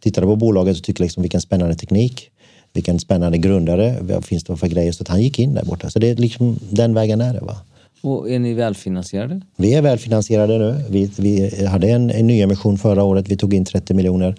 tittade 0.00 0.26
på 0.26 0.36
bolaget 0.36 0.76
och 0.76 0.82
tyckte 0.82 1.02
liksom 1.02 1.22
vilken 1.22 1.40
spännande 1.40 1.74
teknik, 1.74 2.30
vilken 2.72 2.98
spännande 2.98 3.38
grundare, 3.38 3.96
vad 4.00 4.24
finns 4.24 4.44
det 4.44 4.56
för 4.56 4.66
grejer? 4.66 4.92
Så 4.92 5.04
han 5.08 5.22
gick 5.22 5.38
in 5.38 5.54
där 5.54 5.64
borta. 5.64 5.90
Så 5.90 5.98
det 5.98 6.10
är 6.10 6.16
liksom 6.16 6.58
den 6.70 6.94
vägen 6.94 7.20
är 7.20 7.34
det. 7.34 7.40
Va? 7.40 7.56
Och 8.00 8.30
är 8.30 8.38
ni 8.38 8.54
välfinansierade? 8.54 9.40
Vi 9.56 9.74
är 9.74 9.82
välfinansierade 9.82 10.58
nu. 10.58 10.84
Vi, 10.90 11.10
vi 11.16 11.66
hade 11.66 11.88
en, 11.88 12.10
en 12.10 12.26
nyemission 12.26 12.78
förra 12.78 13.02
året. 13.02 13.28
Vi 13.28 13.36
tog 13.36 13.54
in 13.54 13.64
30 13.64 13.94
miljoner 13.94 14.34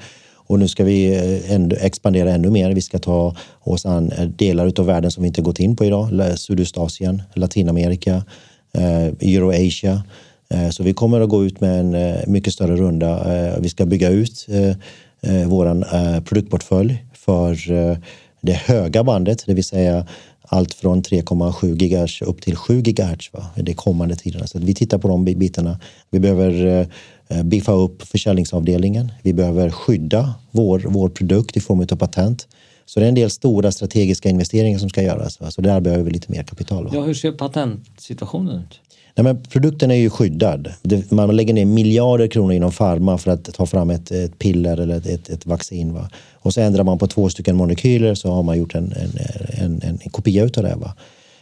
och 0.49 0.59
nu 0.59 0.67
ska 0.67 0.83
vi 0.83 1.15
eh, 1.15 1.51
ändå, 1.51 1.75
expandera 1.75 2.31
ännu 2.31 2.49
mer. 2.49 2.71
Vi 2.73 2.81
ska 2.81 2.99
ta 2.99 3.35
oss 3.59 3.85
an 3.85 4.11
eh, 4.11 4.27
delar 4.27 4.73
av 4.79 4.85
världen 4.85 5.11
som 5.11 5.23
vi 5.23 5.27
inte 5.27 5.41
gått 5.41 5.59
in 5.59 5.75
på 5.75 5.85
idag. 5.85 6.09
Sydostasien, 6.39 7.21
Latinamerika, 7.33 8.23
eh, 8.73 9.05
Euroasia. 9.05 10.03
Eh, 10.49 10.69
så 10.69 10.83
vi 10.83 10.93
kommer 10.93 11.21
att 11.21 11.29
gå 11.29 11.45
ut 11.45 11.61
med 11.61 11.79
en 11.79 12.17
mycket 12.31 12.53
större 12.53 12.75
runda. 12.75 13.59
Vi 13.59 13.69
ska 13.69 13.85
bygga 13.85 14.09
ut 14.09 14.47
vår 15.45 16.21
produktportfölj 16.21 17.03
för 17.13 17.55
det 18.41 18.53
höga 18.53 19.03
bandet, 19.03 19.43
det 19.45 19.53
vill 19.53 19.63
säga 19.63 20.05
allt 20.50 20.74
från 20.74 21.03
3,7 21.03 21.75
GHz 21.75 22.22
upp 22.22 22.41
till 22.41 22.56
7 22.56 22.82
GHz 22.82 23.34
va? 23.34 23.46
de 23.56 23.74
kommande 23.74 24.15
tiderna. 24.15 24.48
Så 24.48 24.60
vi 24.60 24.74
tittar 24.74 24.98
på 24.98 25.08
de 25.08 25.25
bitarna. 25.25 25.79
Vi 26.10 26.20
behöver 26.20 26.88
eh, 27.27 27.44
biffa 27.44 27.72
upp 27.72 28.01
försäljningsavdelningen. 28.01 29.12
Vi 29.24 29.34
behöver 29.34 29.70
skydda 29.70 30.34
vår, 30.51 30.84
vår 30.88 31.10
produkt 31.10 31.58
i 31.58 31.60
form 31.60 31.79
av 31.79 31.96
patent. 31.96 32.48
Så 32.86 33.00
det 33.00 33.06
är 33.06 33.10
en 33.10 33.15
del 33.15 33.29
stora 33.29 33.72
strategiska 33.72 34.29
investeringar 34.29 34.79
som 34.79 34.89
ska 34.89 35.01
göras. 35.01 35.39
Va? 35.39 35.51
Så 35.51 35.62
där 35.62 35.82
behöver 35.82 36.03
vi 36.03 36.12
lite 36.12 36.32
mer 36.32 36.44
kapital. 36.44 36.84
Va? 36.84 36.91
Ja, 36.94 37.01
hur 37.01 37.13
ser 37.13 37.32
patentsituationen 37.32 38.56
ut? 38.56 38.79
Nej, 39.15 39.23
men 39.23 39.43
produkten 39.43 39.91
är 39.91 39.95
ju 39.95 40.09
skyddad. 40.09 40.73
Man 41.09 41.35
lägger 41.35 41.53
ner 41.53 41.65
miljarder 41.65 42.27
kronor 42.27 42.53
inom 42.53 42.71
farma 42.71 43.17
för 43.17 43.31
att 43.31 43.53
ta 43.53 43.65
fram 43.65 43.89
ett, 43.89 44.11
ett 44.11 44.39
piller 44.39 44.77
eller 44.77 44.97
ett, 44.97 45.05
ett, 45.05 45.29
ett, 45.29 45.45
vaccin. 45.45 45.93
Va? 45.93 46.09
Och 46.33 46.53
så 46.53 46.61
ändrar 46.61 46.83
man 46.83 46.97
på 46.97 47.07
två 47.07 47.29
stycken 47.29 47.55
molekyler 47.55 48.15
så 48.15 48.31
har 48.31 48.43
man 48.43 48.57
gjort 48.57 48.75
en, 48.75 48.93
en, 49.51 49.81
en, 49.83 49.99
en 50.03 50.09
kopia 50.11 50.43
utav 50.43 50.63
det. 50.63 50.75
Va? 50.75 50.93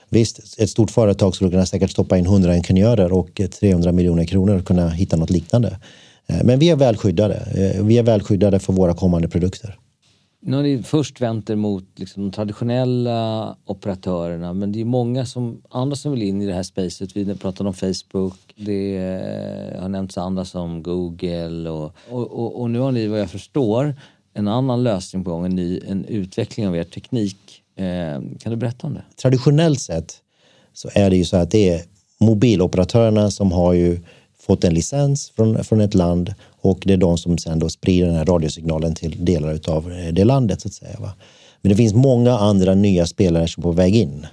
Visst, 0.09 0.59
ett 0.59 0.69
stort 0.69 0.91
företag 0.91 1.35
skulle 1.35 1.51
kunna 1.51 1.65
säkert 1.65 1.91
stoppa 1.91 2.17
in 2.17 2.25
100 2.25 2.55
ingenjörer 2.55 3.13
och 3.13 3.41
300 3.59 3.91
miljoner 3.91 4.25
kronor 4.25 4.57
och 4.57 4.65
kunna 4.65 4.89
hitta 4.89 5.17
något 5.17 5.29
liknande. 5.29 5.77
Eh, 6.27 6.43
men 6.43 6.59
vi 6.59 6.69
är 6.69 6.75
väl 6.75 6.97
skyddade. 6.97 7.35
Eh, 7.35 7.85
vi 7.85 7.97
är 7.97 8.03
väl 8.03 8.21
skyddade 8.21 8.59
för 8.59 8.73
våra 8.73 8.93
kommande 8.93 9.27
produkter. 9.27 9.77
Nu 10.41 10.55
har 10.55 10.63
ni 10.63 10.83
först 10.83 11.21
vänt 11.21 11.49
er 11.49 11.55
mot 11.55 11.99
liksom 11.99 12.23
de 12.23 12.31
traditionella 12.31 13.55
operatörerna 13.65 14.53
men 14.53 14.71
det 14.71 14.81
är 14.81 14.85
många 14.85 15.25
som, 15.25 15.61
andra 15.69 15.95
som 15.95 16.11
vill 16.11 16.23
in 16.23 16.41
i 16.41 16.45
det 16.45 16.53
här 16.53 16.63
spacet. 16.63 17.17
Vi 17.17 17.35
pratade 17.35 17.69
om 17.69 17.73
Facebook, 17.73 18.53
det 18.55 18.97
har 19.79 19.89
nämnts 19.89 20.17
andra 20.17 20.45
som 20.45 20.83
Google 20.83 21.69
och, 21.69 21.95
och, 22.09 22.31
och, 22.31 22.61
och, 22.61 22.69
nu 22.69 22.79
har 22.79 22.91
ni 22.91 23.07
vad 23.07 23.19
jag 23.19 23.29
förstår 23.29 23.95
en 24.33 24.47
annan 24.47 24.83
lösning 24.83 25.23
på 25.23 25.29
gång, 25.29 25.45
en, 25.45 25.55
ny, 25.55 25.79
en 25.87 26.05
utveckling 26.05 26.67
av 26.67 26.75
er 26.75 26.83
teknik. 26.83 27.63
Eh, 27.75 28.21
kan 28.39 28.51
du 28.51 28.55
berätta 28.55 28.87
om 28.87 28.93
det? 28.93 29.03
Traditionellt 29.21 29.81
sett 29.81 30.15
så 30.73 30.89
är 30.93 31.09
det 31.09 31.17
ju 31.17 31.25
så 31.25 31.37
att 31.37 31.51
det 31.51 31.69
är 31.69 31.81
mobiloperatörerna 32.19 33.31
som 33.31 33.51
har 33.51 33.73
ju 33.73 33.99
fått 34.47 34.63
en 34.63 34.73
licens 34.73 35.29
från, 35.35 35.63
från 35.63 35.81
ett 35.81 35.93
land 35.93 36.33
och 36.61 36.79
det 36.85 36.93
är 36.93 36.97
de 36.97 37.17
som 37.17 37.37
sen 37.37 37.59
då 37.59 37.69
sprider 37.69 38.07
den 38.07 38.15
här 38.15 38.25
radiosignalen 38.25 38.95
till 38.95 39.25
delar 39.25 39.59
av 39.67 39.91
eh, 39.91 40.13
det 40.13 40.23
landet 40.23 40.61
så 40.61 40.67
att 40.67 40.73
säga. 40.73 40.97
Va? 40.99 41.11
Men 41.61 41.69
det 41.69 41.75
finns 41.75 41.93
många 41.93 42.37
andra 42.37 42.73
nya 42.73 43.05
spelare 43.05 43.47
som 43.47 43.61
är 43.61 43.63
på 43.63 43.71
väg 43.71 43.95
in. 43.95 44.27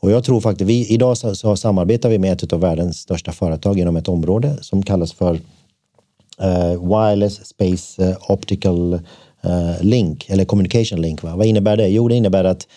Och 0.00 0.10
jag 0.10 0.24
tror 0.24 0.40
faktiskt, 0.40 0.68
vi, 0.70 0.86
idag 0.86 1.18
så, 1.18 1.34
så 1.34 1.56
samarbetar 1.56 2.08
vi 2.08 2.18
med 2.18 2.32
ett 2.32 2.52
av 2.52 2.60
världens 2.60 2.98
största 2.98 3.32
företag 3.32 3.78
inom 3.78 3.96
ett 3.96 4.08
område 4.08 4.58
som 4.60 4.82
kallas 4.82 5.12
för 5.12 5.34
uh, 5.34 6.88
Wireless 6.88 7.46
Space 7.46 8.04
eh, 8.04 8.30
Optical 8.30 8.94
uh, 8.94 9.82
Link 9.82 10.26
eller 10.28 10.44
Communication 10.44 11.00
Link. 11.00 11.22
Va? 11.22 11.36
Vad 11.36 11.46
innebär 11.46 11.76
det? 11.76 11.88
Jo, 11.88 12.08
det 12.08 12.14
innebär 12.14 12.44
att 12.44 12.68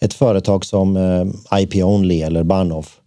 ett 0.00 0.14
företag 0.14 0.64
som 0.64 0.98
IP 1.60 1.74
Only 1.74 2.22
eller 2.22 2.42
Bahnhof 2.42 3.00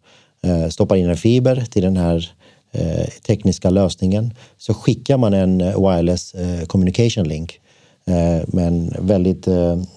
stoppar 0.69 0.95
in 0.95 1.09
en 1.09 1.17
fiber 1.17 1.63
till 1.69 1.81
den 1.81 1.97
här 1.97 2.31
Eh, 2.73 3.07
tekniska 3.27 3.69
lösningen 3.69 4.33
så 4.57 4.73
skickar 4.73 5.17
man 5.17 5.33
en 5.33 5.61
eh, 5.61 5.89
wireless 5.89 6.33
eh, 6.33 6.65
communication 6.65 7.27
link 7.27 7.57
men 8.47 8.93
väldigt 8.99 9.47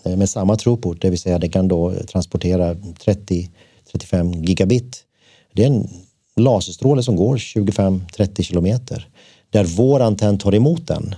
med 0.04 0.30
samma 0.30 0.56
throughput, 0.56 1.00
det 1.00 1.10
vill 1.10 1.18
säga 1.18 1.38
det 1.38 1.48
kan 1.48 1.68
då 1.68 1.92
transportera 2.12 2.74
30-35 2.74 4.46
gigabit. 4.46 5.04
Det 5.52 5.62
är 5.62 5.66
en 5.66 5.88
laserstråle 6.36 7.02
som 7.02 7.16
går 7.16 7.36
25-30 7.36 8.42
kilometer. 8.42 9.08
där 9.50 9.64
vår 9.64 10.00
antenn 10.00 10.38
tar 10.38 10.54
emot 10.54 10.86
den. 10.86 11.14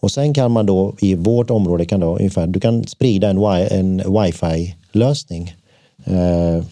Och 0.00 0.10
sen 0.10 0.34
kan 0.34 0.52
man 0.52 0.66
då 0.66 0.94
i 1.00 1.14
vårt 1.14 1.50
område 1.50 1.84
kan 1.84 2.00
då 2.00 2.16
ungefär, 2.16 2.46
du 2.46 2.60
kan 2.60 2.86
sprida 2.86 3.30
en, 3.30 3.38
en 3.70 3.98
wifi-lösning 3.98 5.54
eh, 6.04 6.64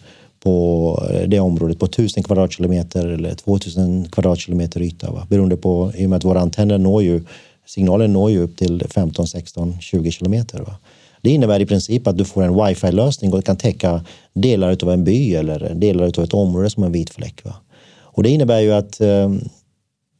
på 0.47 1.07
eh, 1.11 1.27
det 1.29 1.39
området 1.39 1.79
på 1.79 1.85
1000 1.85 2.23
kvadratkilometer 2.23 3.07
eller 3.07 3.35
2000 3.35 4.09
kvadratkilometer 4.09 4.81
yta. 4.81 5.11
Va? 5.11 5.27
Beroende 5.29 5.57
på, 5.57 5.91
i 5.95 6.05
och 6.05 6.09
med 6.09 6.17
att 6.17 6.23
våra 6.23 6.39
antenner 6.39 6.77
når 6.77 7.03
ju, 7.03 7.23
signalen 7.65 8.13
når 8.13 8.31
ju 8.31 8.39
upp 8.39 8.57
till 8.57 8.83
15, 8.89 9.27
16, 9.27 9.79
20 9.81 10.11
kilometer. 10.11 10.59
Va? 10.59 10.77
Det 11.21 11.29
innebär 11.29 11.59
i 11.59 11.65
princip 11.65 12.07
att 12.07 12.17
du 12.17 12.25
får 12.25 12.43
en 12.43 12.55
wifi-lösning 12.55 13.33
och 13.33 13.45
kan 13.45 13.57
täcka 13.57 14.05
delar 14.33 14.77
av 14.83 14.91
en 14.91 15.03
by 15.03 15.35
eller 15.35 15.73
delar 15.73 16.05
av 16.05 16.23
ett 16.23 16.33
område 16.33 16.69
som 16.69 16.83
en 16.83 16.91
vit 16.91 17.09
fläck. 17.09 17.43
Va? 17.45 17.53
Och 18.01 18.23
det 18.23 18.29
innebär 18.29 18.59
ju 18.59 18.73
att 18.73 19.01
eh, 19.01 19.31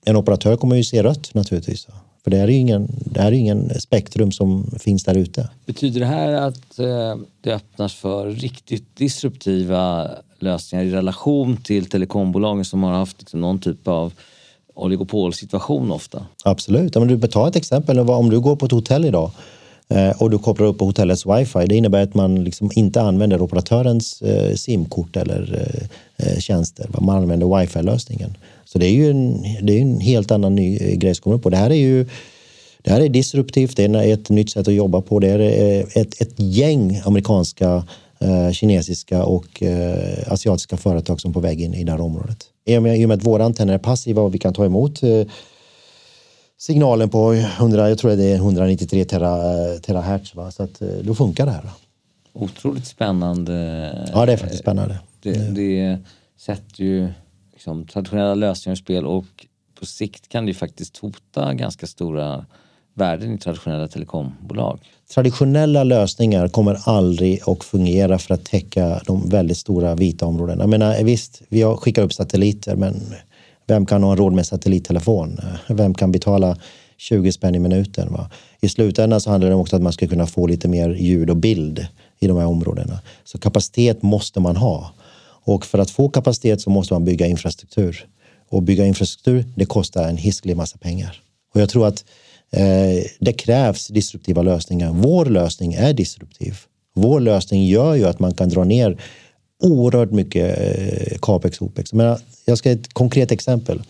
en 0.05 0.15
operatör 0.15 0.55
kommer 0.55 0.75
ju 0.75 0.83
se 0.83 1.03
rött 1.03 1.33
naturligtvis. 1.33 1.87
Va? 1.87 1.93
För 2.27 2.31
det 2.31 2.37
här 2.37 2.47
är 2.47 2.51
ju 2.51 2.57
ingen, 2.57 2.87
det 3.05 3.19
är 3.19 3.31
ingen 3.31 3.79
spektrum 3.79 4.31
som 4.31 4.71
finns 4.79 5.03
där 5.03 5.17
ute. 5.17 5.49
Betyder 5.65 5.99
det 5.99 6.05
här 6.05 6.33
att 6.33 6.79
eh, 6.79 7.15
det 7.41 7.53
öppnas 7.53 7.93
för 7.93 8.31
riktigt 8.31 8.95
disruptiva 8.95 10.09
lösningar 10.39 10.85
i 10.85 10.91
relation 10.91 11.57
till 11.57 11.85
telekombolagen 11.85 12.65
som 12.65 12.83
har 12.83 12.91
haft 12.91 13.19
liksom 13.19 13.41
någon 13.41 13.59
typ 13.59 13.87
av 13.87 14.13
oligopolsituation 14.73 15.91
ofta? 15.91 16.25
Absolut. 16.43 16.95
Om 16.95 17.07
du 17.07 17.27
tar 17.27 17.47
ett 17.47 17.55
exempel, 17.55 17.99
om 17.99 18.29
du 18.29 18.39
går 18.39 18.55
på 18.55 18.65
ett 18.65 18.71
hotell 18.71 19.05
idag 19.05 19.31
eh, 19.87 20.21
och 20.21 20.29
du 20.29 20.37
kopplar 20.37 20.67
upp 20.67 20.77
på 20.77 20.85
hotellets 20.85 21.25
wifi. 21.25 21.65
Det 21.65 21.75
innebär 21.75 22.03
att 22.03 22.13
man 22.13 22.43
liksom 22.43 22.69
inte 22.75 23.01
använder 23.01 23.41
operatörens 23.41 24.21
eh, 24.21 24.55
simkort 24.55 25.17
eller 25.17 25.69
tjänster. 26.39 26.89
Man 26.99 27.17
använder 27.17 27.59
wifi-lösningen. 27.59 28.37
Så 28.77 28.81
det 28.81 28.87
är 28.87 28.93
ju 28.93 29.09
en, 29.09 29.41
det 29.61 29.77
är 29.77 29.81
en 29.81 29.99
helt 29.99 30.31
annan 30.31 30.55
ny 30.55 30.77
eh, 30.77 30.95
grej 30.97 31.15
som 31.15 31.23
kommer 31.23 31.37
på. 31.37 31.49
Det 31.49 31.57
här 31.57 31.69
är 31.69 31.75
ju 31.75 32.05
det 32.81 32.91
här 32.91 33.01
är 33.01 33.09
disruptivt, 33.09 33.77
det 33.77 33.83
är 33.83 34.13
ett 34.13 34.29
nytt 34.29 34.49
sätt 34.49 34.67
att 34.67 34.73
jobba 34.73 35.01
på. 35.01 35.19
Det 35.19 35.27
är 35.27 35.39
eh, 35.39 36.01
ett, 36.01 36.21
ett 36.21 36.33
gäng 36.37 37.01
amerikanska, 37.05 37.83
eh, 38.19 38.51
kinesiska 38.51 39.23
och 39.23 39.63
asiatiska 40.27 40.77
företag 40.77 41.21
som 41.21 41.31
är 41.31 41.33
på 41.33 41.39
väg 41.39 41.61
in 41.61 41.73
i 41.73 41.83
det 41.83 41.91
här 41.91 42.01
området. 42.01 42.45
I 42.65 42.77
och 42.77 42.83
med, 42.83 43.11
att 43.11 43.23
våra 43.23 43.45
antenner 43.45 43.73
är 43.73 43.77
passiva 43.77 44.21
och 44.21 44.35
vi 44.35 44.39
kan 44.39 44.53
ta 44.53 44.65
emot 44.65 45.01
signalen 46.57 47.09
på 47.09 47.33
100, 47.33 47.89
jag 47.89 47.97
tror 47.97 48.11
det 48.15 48.25
är 48.25 48.35
193 48.35 49.05
tera, 49.05 49.29
terahertz. 49.79 50.35
Va? 50.35 50.51
Så 50.51 50.63
att, 50.63 50.81
då 51.01 51.15
funkar 51.15 51.45
det 51.45 51.51
här. 51.51 51.69
Otroligt 52.33 52.87
spännande. 52.87 53.53
Ja, 54.13 54.25
det 54.25 54.33
är 54.33 54.37
faktiskt 54.37 54.61
spännande. 54.61 54.99
Det, 55.21 55.55
det 55.55 55.97
sätter 56.37 56.83
ju 56.83 57.07
liksom, 57.57 57.85
traditionella 57.85 58.35
lösningar 58.35 58.73
och 58.73 58.77
spel 58.77 59.05
och 59.05 59.25
på 59.79 59.85
sikt 59.85 60.29
kan 60.29 60.45
det 60.45 60.49
ju 60.49 60.55
faktiskt 60.55 60.97
hota 60.97 61.53
ganska 61.53 61.87
stora 61.87 62.45
värden 62.93 63.33
i 63.33 63.37
traditionella 63.37 63.87
telekombolag. 63.87 64.79
Traditionella 65.13 65.83
lösningar 65.83 66.47
kommer 66.47 66.77
aldrig 66.85 67.41
att 67.47 67.63
fungera 67.63 68.19
för 68.19 68.33
att 68.33 68.45
täcka 68.45 69.01
de 69.05 69.29
väldigt 69.29 69.57
stora 69.57 69.95
vita 69.95 70.25
områdena. 70.25 70.63
Jag 70.63 70.69
menar, 70.69 71.03
visst, 71.03 71.41
vi 71.49 71.63
skickar 71.63 72.03
upp 72.03 72.13
satelliter, 72.13 72.75
men 72.75 73.01
vem 73.67 73.85
kan 73.85 74.03
ha 74.03 74.15
råd 74.15 74.33
med 74.33 74.45
satellittelefon? 74.45 75.39
Vem 75.67 75.93
kan 75.93 76.11
betala 76.11 76.57
20 76.97 77.31
spänn 77.31 77.55
i 77.55 77.59
minuten? 77.59 78.13
Va? 78.13 78.29
I 78.61 78.69
slutändan 78.69 79.21
så 79.21 79.29
handlar 79.29 79.49
det 79.49 79.55
också 79.55 79.75
om 79.75 79.79
att 79.79 79.83
man 79.83 79.93
ska 79.93 80.07
kunna 80.07 80.27
få 80.27 80.47
lite 80.47 80.67
mer 80.67 80.89
ljud 80.89 81.29
och 81.29 81.37
bild 81.37 81.87
i 82.19 82.27
de 82.27 82.37
här 82.37 82.45
områdena. 82.45 82.99
Så 83.23 83.37
kapacitet 83.37 84.01
måste 84.01 84.39
man 84.39 84.55
ha. 84.55 84.91
Och 85.47 85.65
för 85.65 85.79
att 85.79 85.91
få 85.91 86.09
kapacitet 86.09 86.61
så 86.61 86.69
måste 86.69 86.93
man 86.93 87.05
bygga 87.05 87.27
infrastruktur. 87.27 88.07
Och 88.49 88.63
bygga 88.63 88.85
infrastruktur, 88.85 89.45
det 89.55 89.65
kostar 89.65 90.09
en 90.09 90.17
hiskelig 90.17 90.57
massa 90.57 90.77
pengar. 90.77 91.21
Och 91.53 91.61
jag 91.61 91.69
tror 91.69 91.87
att 91.87 92.05
eh, 92.51 93.03
det 93.19 93.33
krävs 93.33 93.87
disruptiva 93.87 94.41
lösningar. 94.41 94.91
Vår 94.91 95.25
lösning 95.25 95.73
är 95.73 95.93
disruptiv. 95.93 96.55
Vår 96.93 97.19
lösning 97.19 97.65
gör 97.65 97.95
ju 97.95 98.05
att 98.05 98.19
man 98.19 98.33
kan 98.33 98.49
dra 98.49 98.63
ner 98.63 99.01
oerhört 99.63 100.11
mycket 100.11 100.59
eh, 100.59 101.17
capex 101.21 101.61
och 101.61 101.67
opex. 101.67 101.93
Men 101.93 102.17
jag 102.45 102.57
ska 102.57 102.69
ge 102.69 102.75
ett 102.75 102.93
konkret 102.93 103.31
exempel. 103.31 103.81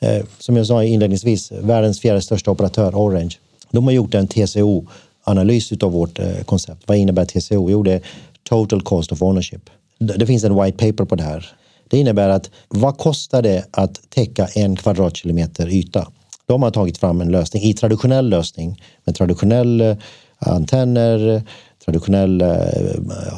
Eh, 0.00 0.24
som 0.38 0.56
jag 0.56 0.66
sa 0.66 0.84
inledningsvis, 0.84 1.52
världens 1.52 2.00
fjärde 2.00 2.22
största 2.22 2.50
operatör, 2.50 2.94
Orange. 2.94 3.36
De 3.70 3.84
har 3.84 3.92
gjort 3.92 4.14
en 4.14 4.28
TCO-analys 4.28 5.72
av 5.82 5.92
vårt 5.92 6.18
eh, 6.18 6.42
koncept. 6.44 6.82
Vad 6.86 6.98
innebär 6.98 7.24
TCO? 7.24 7.70
Jo, 7.70 7.82
det 7.82 7.92
är 7.92 8.00
Total 8.48 8.82
Cost 8.82 9.12
of 9.12 9.22
Ownership. 9.22 9.70
Det 9.98 10.26
finns 10.26 10.44
en 10.44 10.62
white 10.62 10.86
paper 10.86 11.04
på 11.04 11.14
det 11.14 11.22
här. 11.22 11.52
Det 11.88 11.98
innebär 11.98 12.28
att 12.28 12.50
vad 12.68 12.98
kostar 12.98 13.42
det 13.42 13.64
att 13.70 14.10
täcka 14.10 14.46
en 14.46 14.76
kvadratkilometer 14.76 15.68
yta? 15.68 16.08
De 16.46 16.62
har 16.62 16.70
tagit 16.70 16.98
fram 16.98 17.20
en 17.20 17.32
lösning 17.32 17.62
i 17.62 17.74
traditionell 17.74 18.28
lösning 18.28 18.82
med 19.04 19.14
traditionell 19.14 19.80
eh, 19.80 19.96
antenner, 20.38 21.42
traditionell 21.84 22.40
eh, 22.40 22.48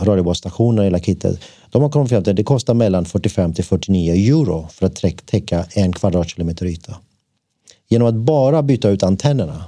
radiobasstationer, 0.03 0.83
hela 0.83 1.01
kittet. 1.01 1.41
De 1.71 1.83
har 1.83 1.89
kommit 1.89 2.11
fram 2.11 2.23
till 2.23 2.31
att 2.31 2.37
det 2.37 2.45
kostar 2.45 2.75
mellan 2.75 3.05
45 3.05 3.55
till 3.55 3.65
49 3.65 4.13
euro 4.13 4.69
för 4.71 4.87
att 4.87 5.27
täcka 5.27 5.65
en 5.75 5.93
kvadratkilometer 5.93 6.67
yta. 6.67 6.97
Genom 7.89 8.09
att 8.09 8.15
bara 8.15 8.63
byta 8.63 8.89
ut 8.89 9.03
antennerna, 9.03 9.65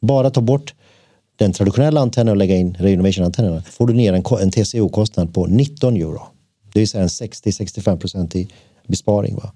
bara 0.00 0.30
ta 0.30 0.40
bort 0.40 0.74
den 1.42 1.52
traditionella 1.52 2.00
antennen 2.00 2.30
och 2.30 2.36
lägga 2.36 2.56
in 2.56 2.76
Renovation-antennerna 2.78 3.62
får 3.62 3.86
du 3.86 3.94
ner 3.94 4.12
en, 4.12 4.22
en 4.40 4.50
TCO-kostnad 4.50 5.34
på 5.34 5.46
19 5.46 5.96
euro. 5.96 6.22
Det 6.72 6.78
vill 6.78 6.88
säga 6.88 7.02
en 7.02 7.08
60-65 7.08 7.96
procent 7.96 8.36
i 8.36 8.48
besparing. 8.86 9.36
Va? 9.36 9.52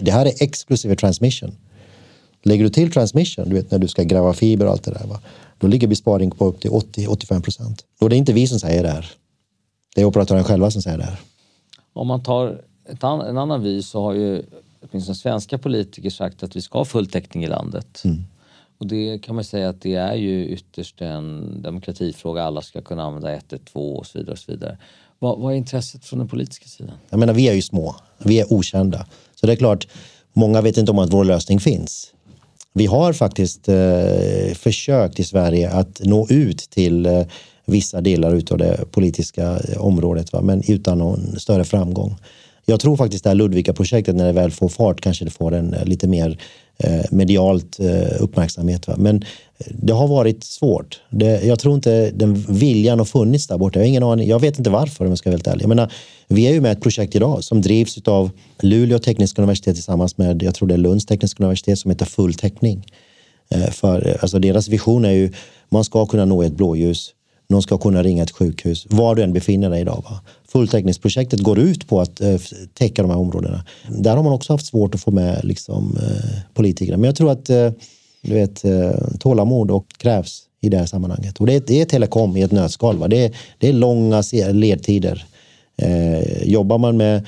Det 0.00 0.10
här 0.10 0.26
är 0.26 0.42
exklusive 0.42 0.96
transmission. 0.96 1.56
Lägger 2.42 2.64
du 2.64 2.70
till 2.70 2.92
transmission, 2.92 3.48
du 3.48 3.54
vet 3.54 3.70
när 3.70 3.78
du 3.78 3.88
ska 3.88 4.02
gräva 4.02 4.32
fiber 4.32 4.66
och 4.66 4.72
allt 4.72 4.84
det 4.84 4.90
där, 4.90 5.06
va? 5.06 5.20
då 5.58 5.66
ligger 5.66 5.88
besparing 5.88 6.30
på 6.30 6.46
upp 6.46 6.60
till 6.60 6.70
80-85 6.70 7.42
procent. 7.42 7.84
Och 8.00 8.10
det 8.10 8.16
är 8.16 8.18
inte 8.18 8.32
vi 8.32 8.46
som 8.46 8.60
säger 8.60 8.82
det 8.82 8.88
här. 8.88 9.10
Det 9.94 10.00
är 10.00 10.04
operatören 10.04 10.44
själva 10.44 10.70
som 10.70 10.82
säger 10.82 10.98
det 10.98 11.04
här. 11.04 11.20
Om 11.92 12.06
man 12.06 12.22
tar 12.22 12.60
an, 13.00 13.20
en 13.20 13.38
annan 13.38 13.62
vis 13.62 13.88
så 13.88 14.02
har 14.02 14.14
ju 14.14 14.42
åtminstone 14.80 15.16
svenska 15.16 15.58
politiker 15.58 16.10
sagt 16.10 16.42
att 16.42 16.56
vi 16.56 16.62
ska 16.62 16.78
ha 16.78 16.84
full 16.84 17.06
täckning 17.06 17.44
i 17.44 17.46
landet. 17.46 18.02
Mm. 18.04 18.24
Och 18.80 18.86
det 18.86 19.18
kan 19.22 19.34
man 19.34 19.44
säga 19.44 19.68
att 19.68 19.80
det 19.80 19.94
är 19.94 20.14
ju 20.14 20.48
ytterst 20.48 21.00
en 21.00 21.62
demokratifråga. 21.62 22.42
Alla 22.42 22.62
ska 22.62 22.80
kunna 22.80 23.02
använda 23.02 23.34
112 23.34 23.96
och 23.96 24.06
så 24.06 24.18
vidare. 24.18 24.32
Och 24.32 24.38
så 24.38 24.52
vidare. 24.52 24.78
Vad, 25.18 25.38
vad 25.38 25.52
är 25.52 25.56
intresset 25.56 26.04
från 26.04 26.18
den 26.18 26.28
politiska 26.28 26.66
sidan? 26.68 26.94
Jag 27.10 27.20
menar, 27.20 27.34
vi 27.34 27.48
är 27.48 27.52
ju 27.52 27.62
små. 27.62 27.96
Vi 28.18 28.40
är 28.40 28.52
okända. 28.52 29.06
Så 29.34 29.46
det 29.46 29.52
är 29.52 29.56
klart, 29.56 29.88
många 30.32 30.60
vet 30.60 30.76
inte 30.76 30.92
om 30.92 30.98
att 30.98 31.12
vår 31.12 31.24
lösning 31.24 31.60
finns. 31.60 32.12
Vi 32.72 32.86
har 32.86 33.12
faktiskt 33.12 33.68
eh, 33.68 34.54
försökt 34.54 35.20
i 35.20 35.24
Sverige 35.24 35.70
att 35.70 36.00
nå 36.04 36.26
ut 36.30 36.58
till 36.58 37.06
eh, 37.06 37.22
vissa 37.64 38.00
delar 38.00 38.42
av 38.50 38.58
det 38.58 38.84
politiska 38.90 39.60
eh, 39.68 39.80
området, 39.80 40.32
va? 40.32 40.40
men 40.42 40.62
utan 40.68 40.98
någon 40.98 41.40
större 41.40 41.64
framgång. 41.64 42.16
Jag 42.66 42.80
tror 42.80 42.96
faktiskt 42.96 43.24
det 43.24 43.30
här 43.30 43.34
Ludvika-projektet, 43.34 44.16
när 44.16 44.26
det 44.26 44.32
väl 44.32 44.50
får 44.50 44.68
fart, 44.68 45.00
kanske 45.00 45.24
det 45.24 45.30
får 45.30 45.54
en 45.54 45.74
eh, 45.74 45.84
lite 45.84 46.08
mer 46.08 46.38
Eh, 46.82 47.04
medialt 47.10 47.80
eh, 47.80 48.22
uppmärksamhet. 48.22 48.88
Va? 48.88 48.94
Men 48.98 49.16
eh, 49.58 49.66
det 49.68 49.92
har 49.92 50.08
varit 50.08 50.44
svårt. 50.44 51.00
Det, 51.10 51.44
jag 51.44 51.58
tror 51.58 51.74
inte 51.74 52.10
den 52.10 52.34
viljan 52.34 52.98
har 52.98 53.06
funnits 53.06 53.46
där 53.46 53.58
borta. 53.58 53.78
Jag, 53.78 53.84
har 53.84 53.88
ingen 53.88 54.02
aning. 54.02 54.28
jag 54.28 54.40
vet 54.40 54.58
inte 54.58 54.70
varför 54.70 55.04
om 55.04 55.10
jag 55.10 55.18
ska 55.18 55.30
vara 55.30 55.34
helt 55.36 55.46
ärlig. 55.46 55.62
Jag 55.62 55.68
menar, 55.68 55.92
vi 56.28 56.46
är 56.46 56.52
ju 56.52 56.60
med 56.60 56.68
i 56.68 56.72
ett 56.72 56.82
projekt 56.82 57.14
idag 57.14 57.44
som 57.44 57.60
drivs 57.62 57.98
av 58.08 58.30
Luleå 58.62 58.98
tekniska 58.98 59.42
universitet 59.42 59.74
tillsammans 59.74 60.18
med, 60.18 60.42
jag 60.42 60.54
tror 60.54 60.68
det 60.68 60.74
är 60.74 60.78
Lunds 60.78 61.06
tekniska 61.06 61.42
universitet 61.42 61.78
som 61.78 61.90
heter 61.90 62.06
Full 62.06 62.34
täckning. 62.34 62.86
För, 63.70 64.18
alltså 64.20 64.38
deras 64.38 64.68
vision 64.68 65.04
är 65.04 65.10
ju, 65.10 65.32
man 65.68 65.84
ska 65.84 66.06
kunna 66.06 66.24
nå 66.24 66.42
ett 66.42 66.52
blåljus 66.52 67.10
någon 67.50 67.62
ska 67.62 67.78
kunna 67.78 68.02
ringa 68.02 68.22
ett 68.22 68.30
sjukhus 68.30 68.86
var 68.90 69.14
du 69.14 69.22
än 69.22 69.32
befinner 69.32 69.70
dig 69.70 69.80
idag. 69.80 70.04
Va? 70.10 70.20
Fulltäckningsprojektet 70.48 71.40
går 71.40 71.58
ut 71.58 71.88
på 71.88 72.00
att 72.00 72.20
eh, 72.20 72.36
täcka 72.74 73.02
de 73.02 73.10
här 73.10 73.18
områdena. 73.18 73.64
Där 73.88 74.16
har 74.16 74.22
man 74.22 74.32
också 74.32 74.52
haft 74.52 74.66
svårt 74.66 74.94
att 74.94 75.00
få 75.00 75.10
med 75.10 75.44
liksom, 75.44 75.96
eh, 76.02 76.40
politikerna. 76.54 76.96
Men 76.96 77.04
jag 77.04 77.16
tror 77.16 77.30
att 77.30 77.50
eh, 77.50 77.70
du 78.22 78.34
vet, 78.34 78.64
eh, 78.64 78.90
tålamod 79.18 79.70
och 79.70 79.86
krävs 79.98 80.42
i 80.60 80.68
det 80.68 80.78
här 80.78 80.86
sammanhanget. 80.86 81.38
Och 81.38 81.46
det 81.46 81.54
är, 81.54 81.62
det 81.66 81.80
är 81.80 81.84
telekom 81.84 82.36
i 82.36 82.42
ett 82.42 82.52
nötskal. 82.52 82.98
Va? 82.98 83.08
Det, 83.08 83.24
är, 83.24 83.36
det 83.58 83.68
är 83.68 83.72
långa 83.72 84.22
ledtider. 84.52 85.24
Eh, 85.76 86.42
jobbar 86.42 86.78
man 86.78 86.96
med 86.96 87.26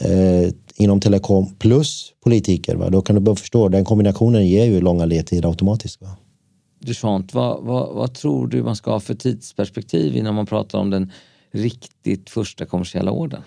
eh, 0.00 0.50
inom 0.76 1.00
telekom 1.00 1.54
plus 1.54 2.12
politiker, 2.24 2.74
va? 2.74 2.90
då 2.90 3.02
kan 3.02 3.14
du 3.14 3.20
bara 3.20 3.36
förstå, 3.36 3.68
den 3.68 3.84
kombinationen 3.84 4.46
ger 4.46 4.64
ju 4.64 4.80
långa 4.80 5.04
ledtider 5.04 5.48
automatiskt. 5.48 6.02
Va? 6.02 6.08
Duchamp, 6.84 7.34
vad, 7.34 7.62
vad, 7.62 7.94
vad, 7.94 8.14
tror 8.14 8.46
du 8.46 8.62
man 8.62 8.76
ska 8.76 8.90
ha 8.90 9.00
för 9.00 9.14
tidsperspektiv 9.14 10.16
innan 10.16 10.34
man 10.34 10.46
pratar 10.46 10.78
om 10.78 10.90
den 10.90 11.12
riktigt 11.52 12.30
första 12.30 12.66
kommersiella 12.66 13.10
ordern? 13.10 13.42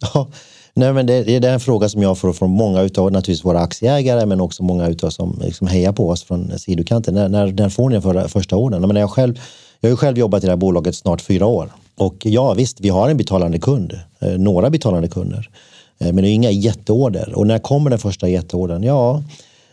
Ja, 0.00 0.28
nej, 0.74 0.92
men 0.92 1.06
det, 1.06 1.22
det 1.22 1.48
är 1.48 1.52
en 1.52 1.60
fråga 1.60 1.88
som 1.88 2.02
jag 2.02 2.18
får 2.18 2.32
från 2.32 2.50
många 2.50 2.80
utav 2.80 3.12
naturligtvis 3.12 3.44
våra 3.44 3.60
aktieägare 3.60 4.26
men 4.26 4.40
också 4.40 4.62
många 4.62 4.88
utav 4.88 5.10
som 5.10 5.40
liksom 5.44 5.66
hejar 5.66 5.92
på 5.92 6.08
oss 6.08 6.24
från 6.24 6.58
sidokanten. 6.58 7.14
När, 7.14 7.28
när, 7.28 7.52
när 7.52 7.68
får 7.68 7.90
ni 7.90 8.00
den 8.00 8.28
första 8.28 8.56
ordern? 8.56 8.88
Men 8.88 8.96
jag, 8.96 9.10
själv, 9.10 9.40
jag 9.80 9.88
har 9.88 9.92
ju 9.92 9.96
själv 9.96 10.18
jobbat 10.18 10.44
i 10.44 10.46
det 10.46 10.52
här 10.52 10.56
bolaget 10.56 10.96
snart 10.96 11.20
fyra 11.20 11.46
år 11.46 11.72
och 11.96 12.26
ja 12.26 12.54
visst, 12.54 12.80
vi 12.80 12.88
har 12.88 13.10
en 13.10 13.16
betalande 13.16 13.58
kund, 13.58 13.98
eh, 14.18 14.38
några 14.38 14.70
betalande 14.70 15.08
kunder. 15.08 15.50
Eh, 15.98 16.12
men 16.12 16.16
det 16.16 16.30
är 16.30 16.32
inga 16.32 16.50
jätteorder. 16.50 17.32
Och 17.34 17.46
när 17.46 17.58
kommer 17.58 17.90
den 17.90 17.98
första 17.98 18.28
jätteordern? 18.28 18.82
Ja, 18.82 19.22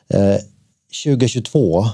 Eh, 0.07 0.37
2022 1.03 1.85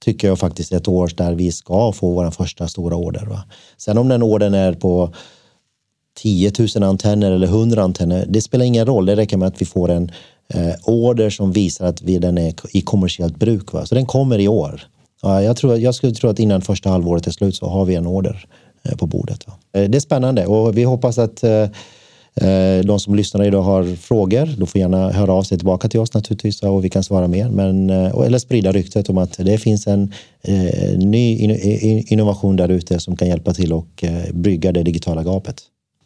tycker 0.00 0.28
jag 0.28 0.38
faktiskt 0.38 0.72
är 0.72 0.76
ett 0.76 0.88
år 0.88 1.10
där 1.16 1.34
vi 1.34 1.52
ska 1.52 1.92
få 1.92 2.10
vår 2.10 2.30
första 2.30 2.68
stora 2.68 2.96
order. 2.96 3.26
Va? 3.26 3.42
Sen 3.76 3.98
om 3.98 4.08
den 4.08 4.22
ordern 4.22 4.54
är 4.54 4.72
på 4.72 5.14
10 6.16 6.52
000 6.76 6.82
antenner 6.82 7.32
eller 7.32 7.46
100 7.46 7.82
antenner, 7.82 8.24
det 8.28 8.40
spelar 8.40 8.64
ingen 8.64 8.86
roll. 8.86 9.06
Det 9.06 9.16
räcker 9.16 9.36
med 9.36 9.48
att 9.48 9.62
vi 9.62 9.66
får 9.66 9.90
en 9.90 10.10
eh, 10.54 10.74
order 10.84 11.30
som 11.30 11.52
visar 11.52 11.86
att 11.86 12.02
vi, 12.02 12.18
den 12.18 12.38
är 12.38 12.54
i 12.72 12.80
kommersiellt 12.80 13.36
bruk. 13.36 13.72
Va? 13.72 13.86
Så 13.86 13.94
den 13.94 14.06
kommer 14.06 14.38
i 14.38 14.48
år. 14.48 14.82
Ja, 15.22 15.42
jag, 15.42 15.56
tror, 15.56 15.78
jag 15.78 15.94
skulle 15.94 16.14
tro 16.14 16.30
att 16.30 16.38
innan 16.38 16.62
första 16.62 16.90
halvåret 16.90 17.26
är 17.26 17.30
slut 17.30 17.56
så 17.56 17.66
har 17.66 17.84
vi 17.84 17.94
en 17.94 18.06
order 18.06 18.46
eh, 18.82 18.96
på 18.96 19.06
bordet. 19.06 19.46
Va? 19.46 19.52
Eh, 19.72 19.90
det 19.90 19.98
är 19.98 20.00
spännande 20.00 20.46
och 20.46 20.76
vi 20.76 20.84
hoppas 20.84 21.18
att 21.18 21.44
eh, 21.44 21.50
eh, 21.52 21.70
de 22.84 23.00
som 23.00 23.14
lyssnar 23.14 23.44
idag 23.44 23.62
har 23.62 23.96
frågor. 23.96 24.54
De 24.56 24.66
får 24.66 24.78
gärna 24.78 25.10
höra 25.12 25.32
av 25.32 25.42
sig 25.42 25.58
tillbaka 25.58 25.88
till 25.88 26.00
oss 26.00 26.14
naturligtvis 26.14 26.62
och 26.62 26.84
vi 26.84 26.90
kan 26.90 27.04
svara 27.04 27.28
mer. 27.28 27.48
Men, 27.48 27.90
eh, 27.90 28.26
eller 28.26 28.38
sprida 28.38 28.72
ryktet 28.72 29.08
om 29.08 29.18
att 29.18 29.38
det 29.38 29.58
finns 29.58 29.86
en 29.86 30.14
eh, 30.42 30.98
ny 30.98 31.38
innovation 32.08 32.56
där 32.56 32.68
ute 32.68 33.00
som 33.00 33.16
kan 33.16 33.28
hjälpa 33.28 33.54
till 33.54 33.72
och 33.72 34.04
brygga 34.32 34.72
det 34.72 34.82
digitala 34.82 35.22
gapet. 35.22 35.62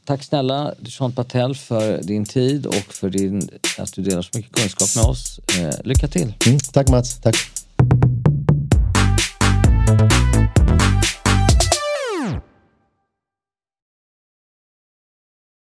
Tack 0.06 0.24
snälla 0.24 0.74
Dushant 0.78 1.16
Patel 1.16 1.54
för 1.54 2.02
din 2.02 2.24
tid 2.24 2.66
och 2.66 2.74
för 2.74 3.10
din, 3.10 3.48
att 3.78 3.92
du 3.92 4.02
delar 4.02 4.22
så 4.22 4.30
mycket 4.34 4.52
kunskap 4.52 4.88
med 4.96 5.04
oss. 5.10 5.40
Eh, 5.58 5.74
lycka 5.84 6.08
till! 6.08 6.34
Mm, 6.46 6.58
tack 6.72 6.88
Mats! 6.88 7.20
Tack. 7.20 7.36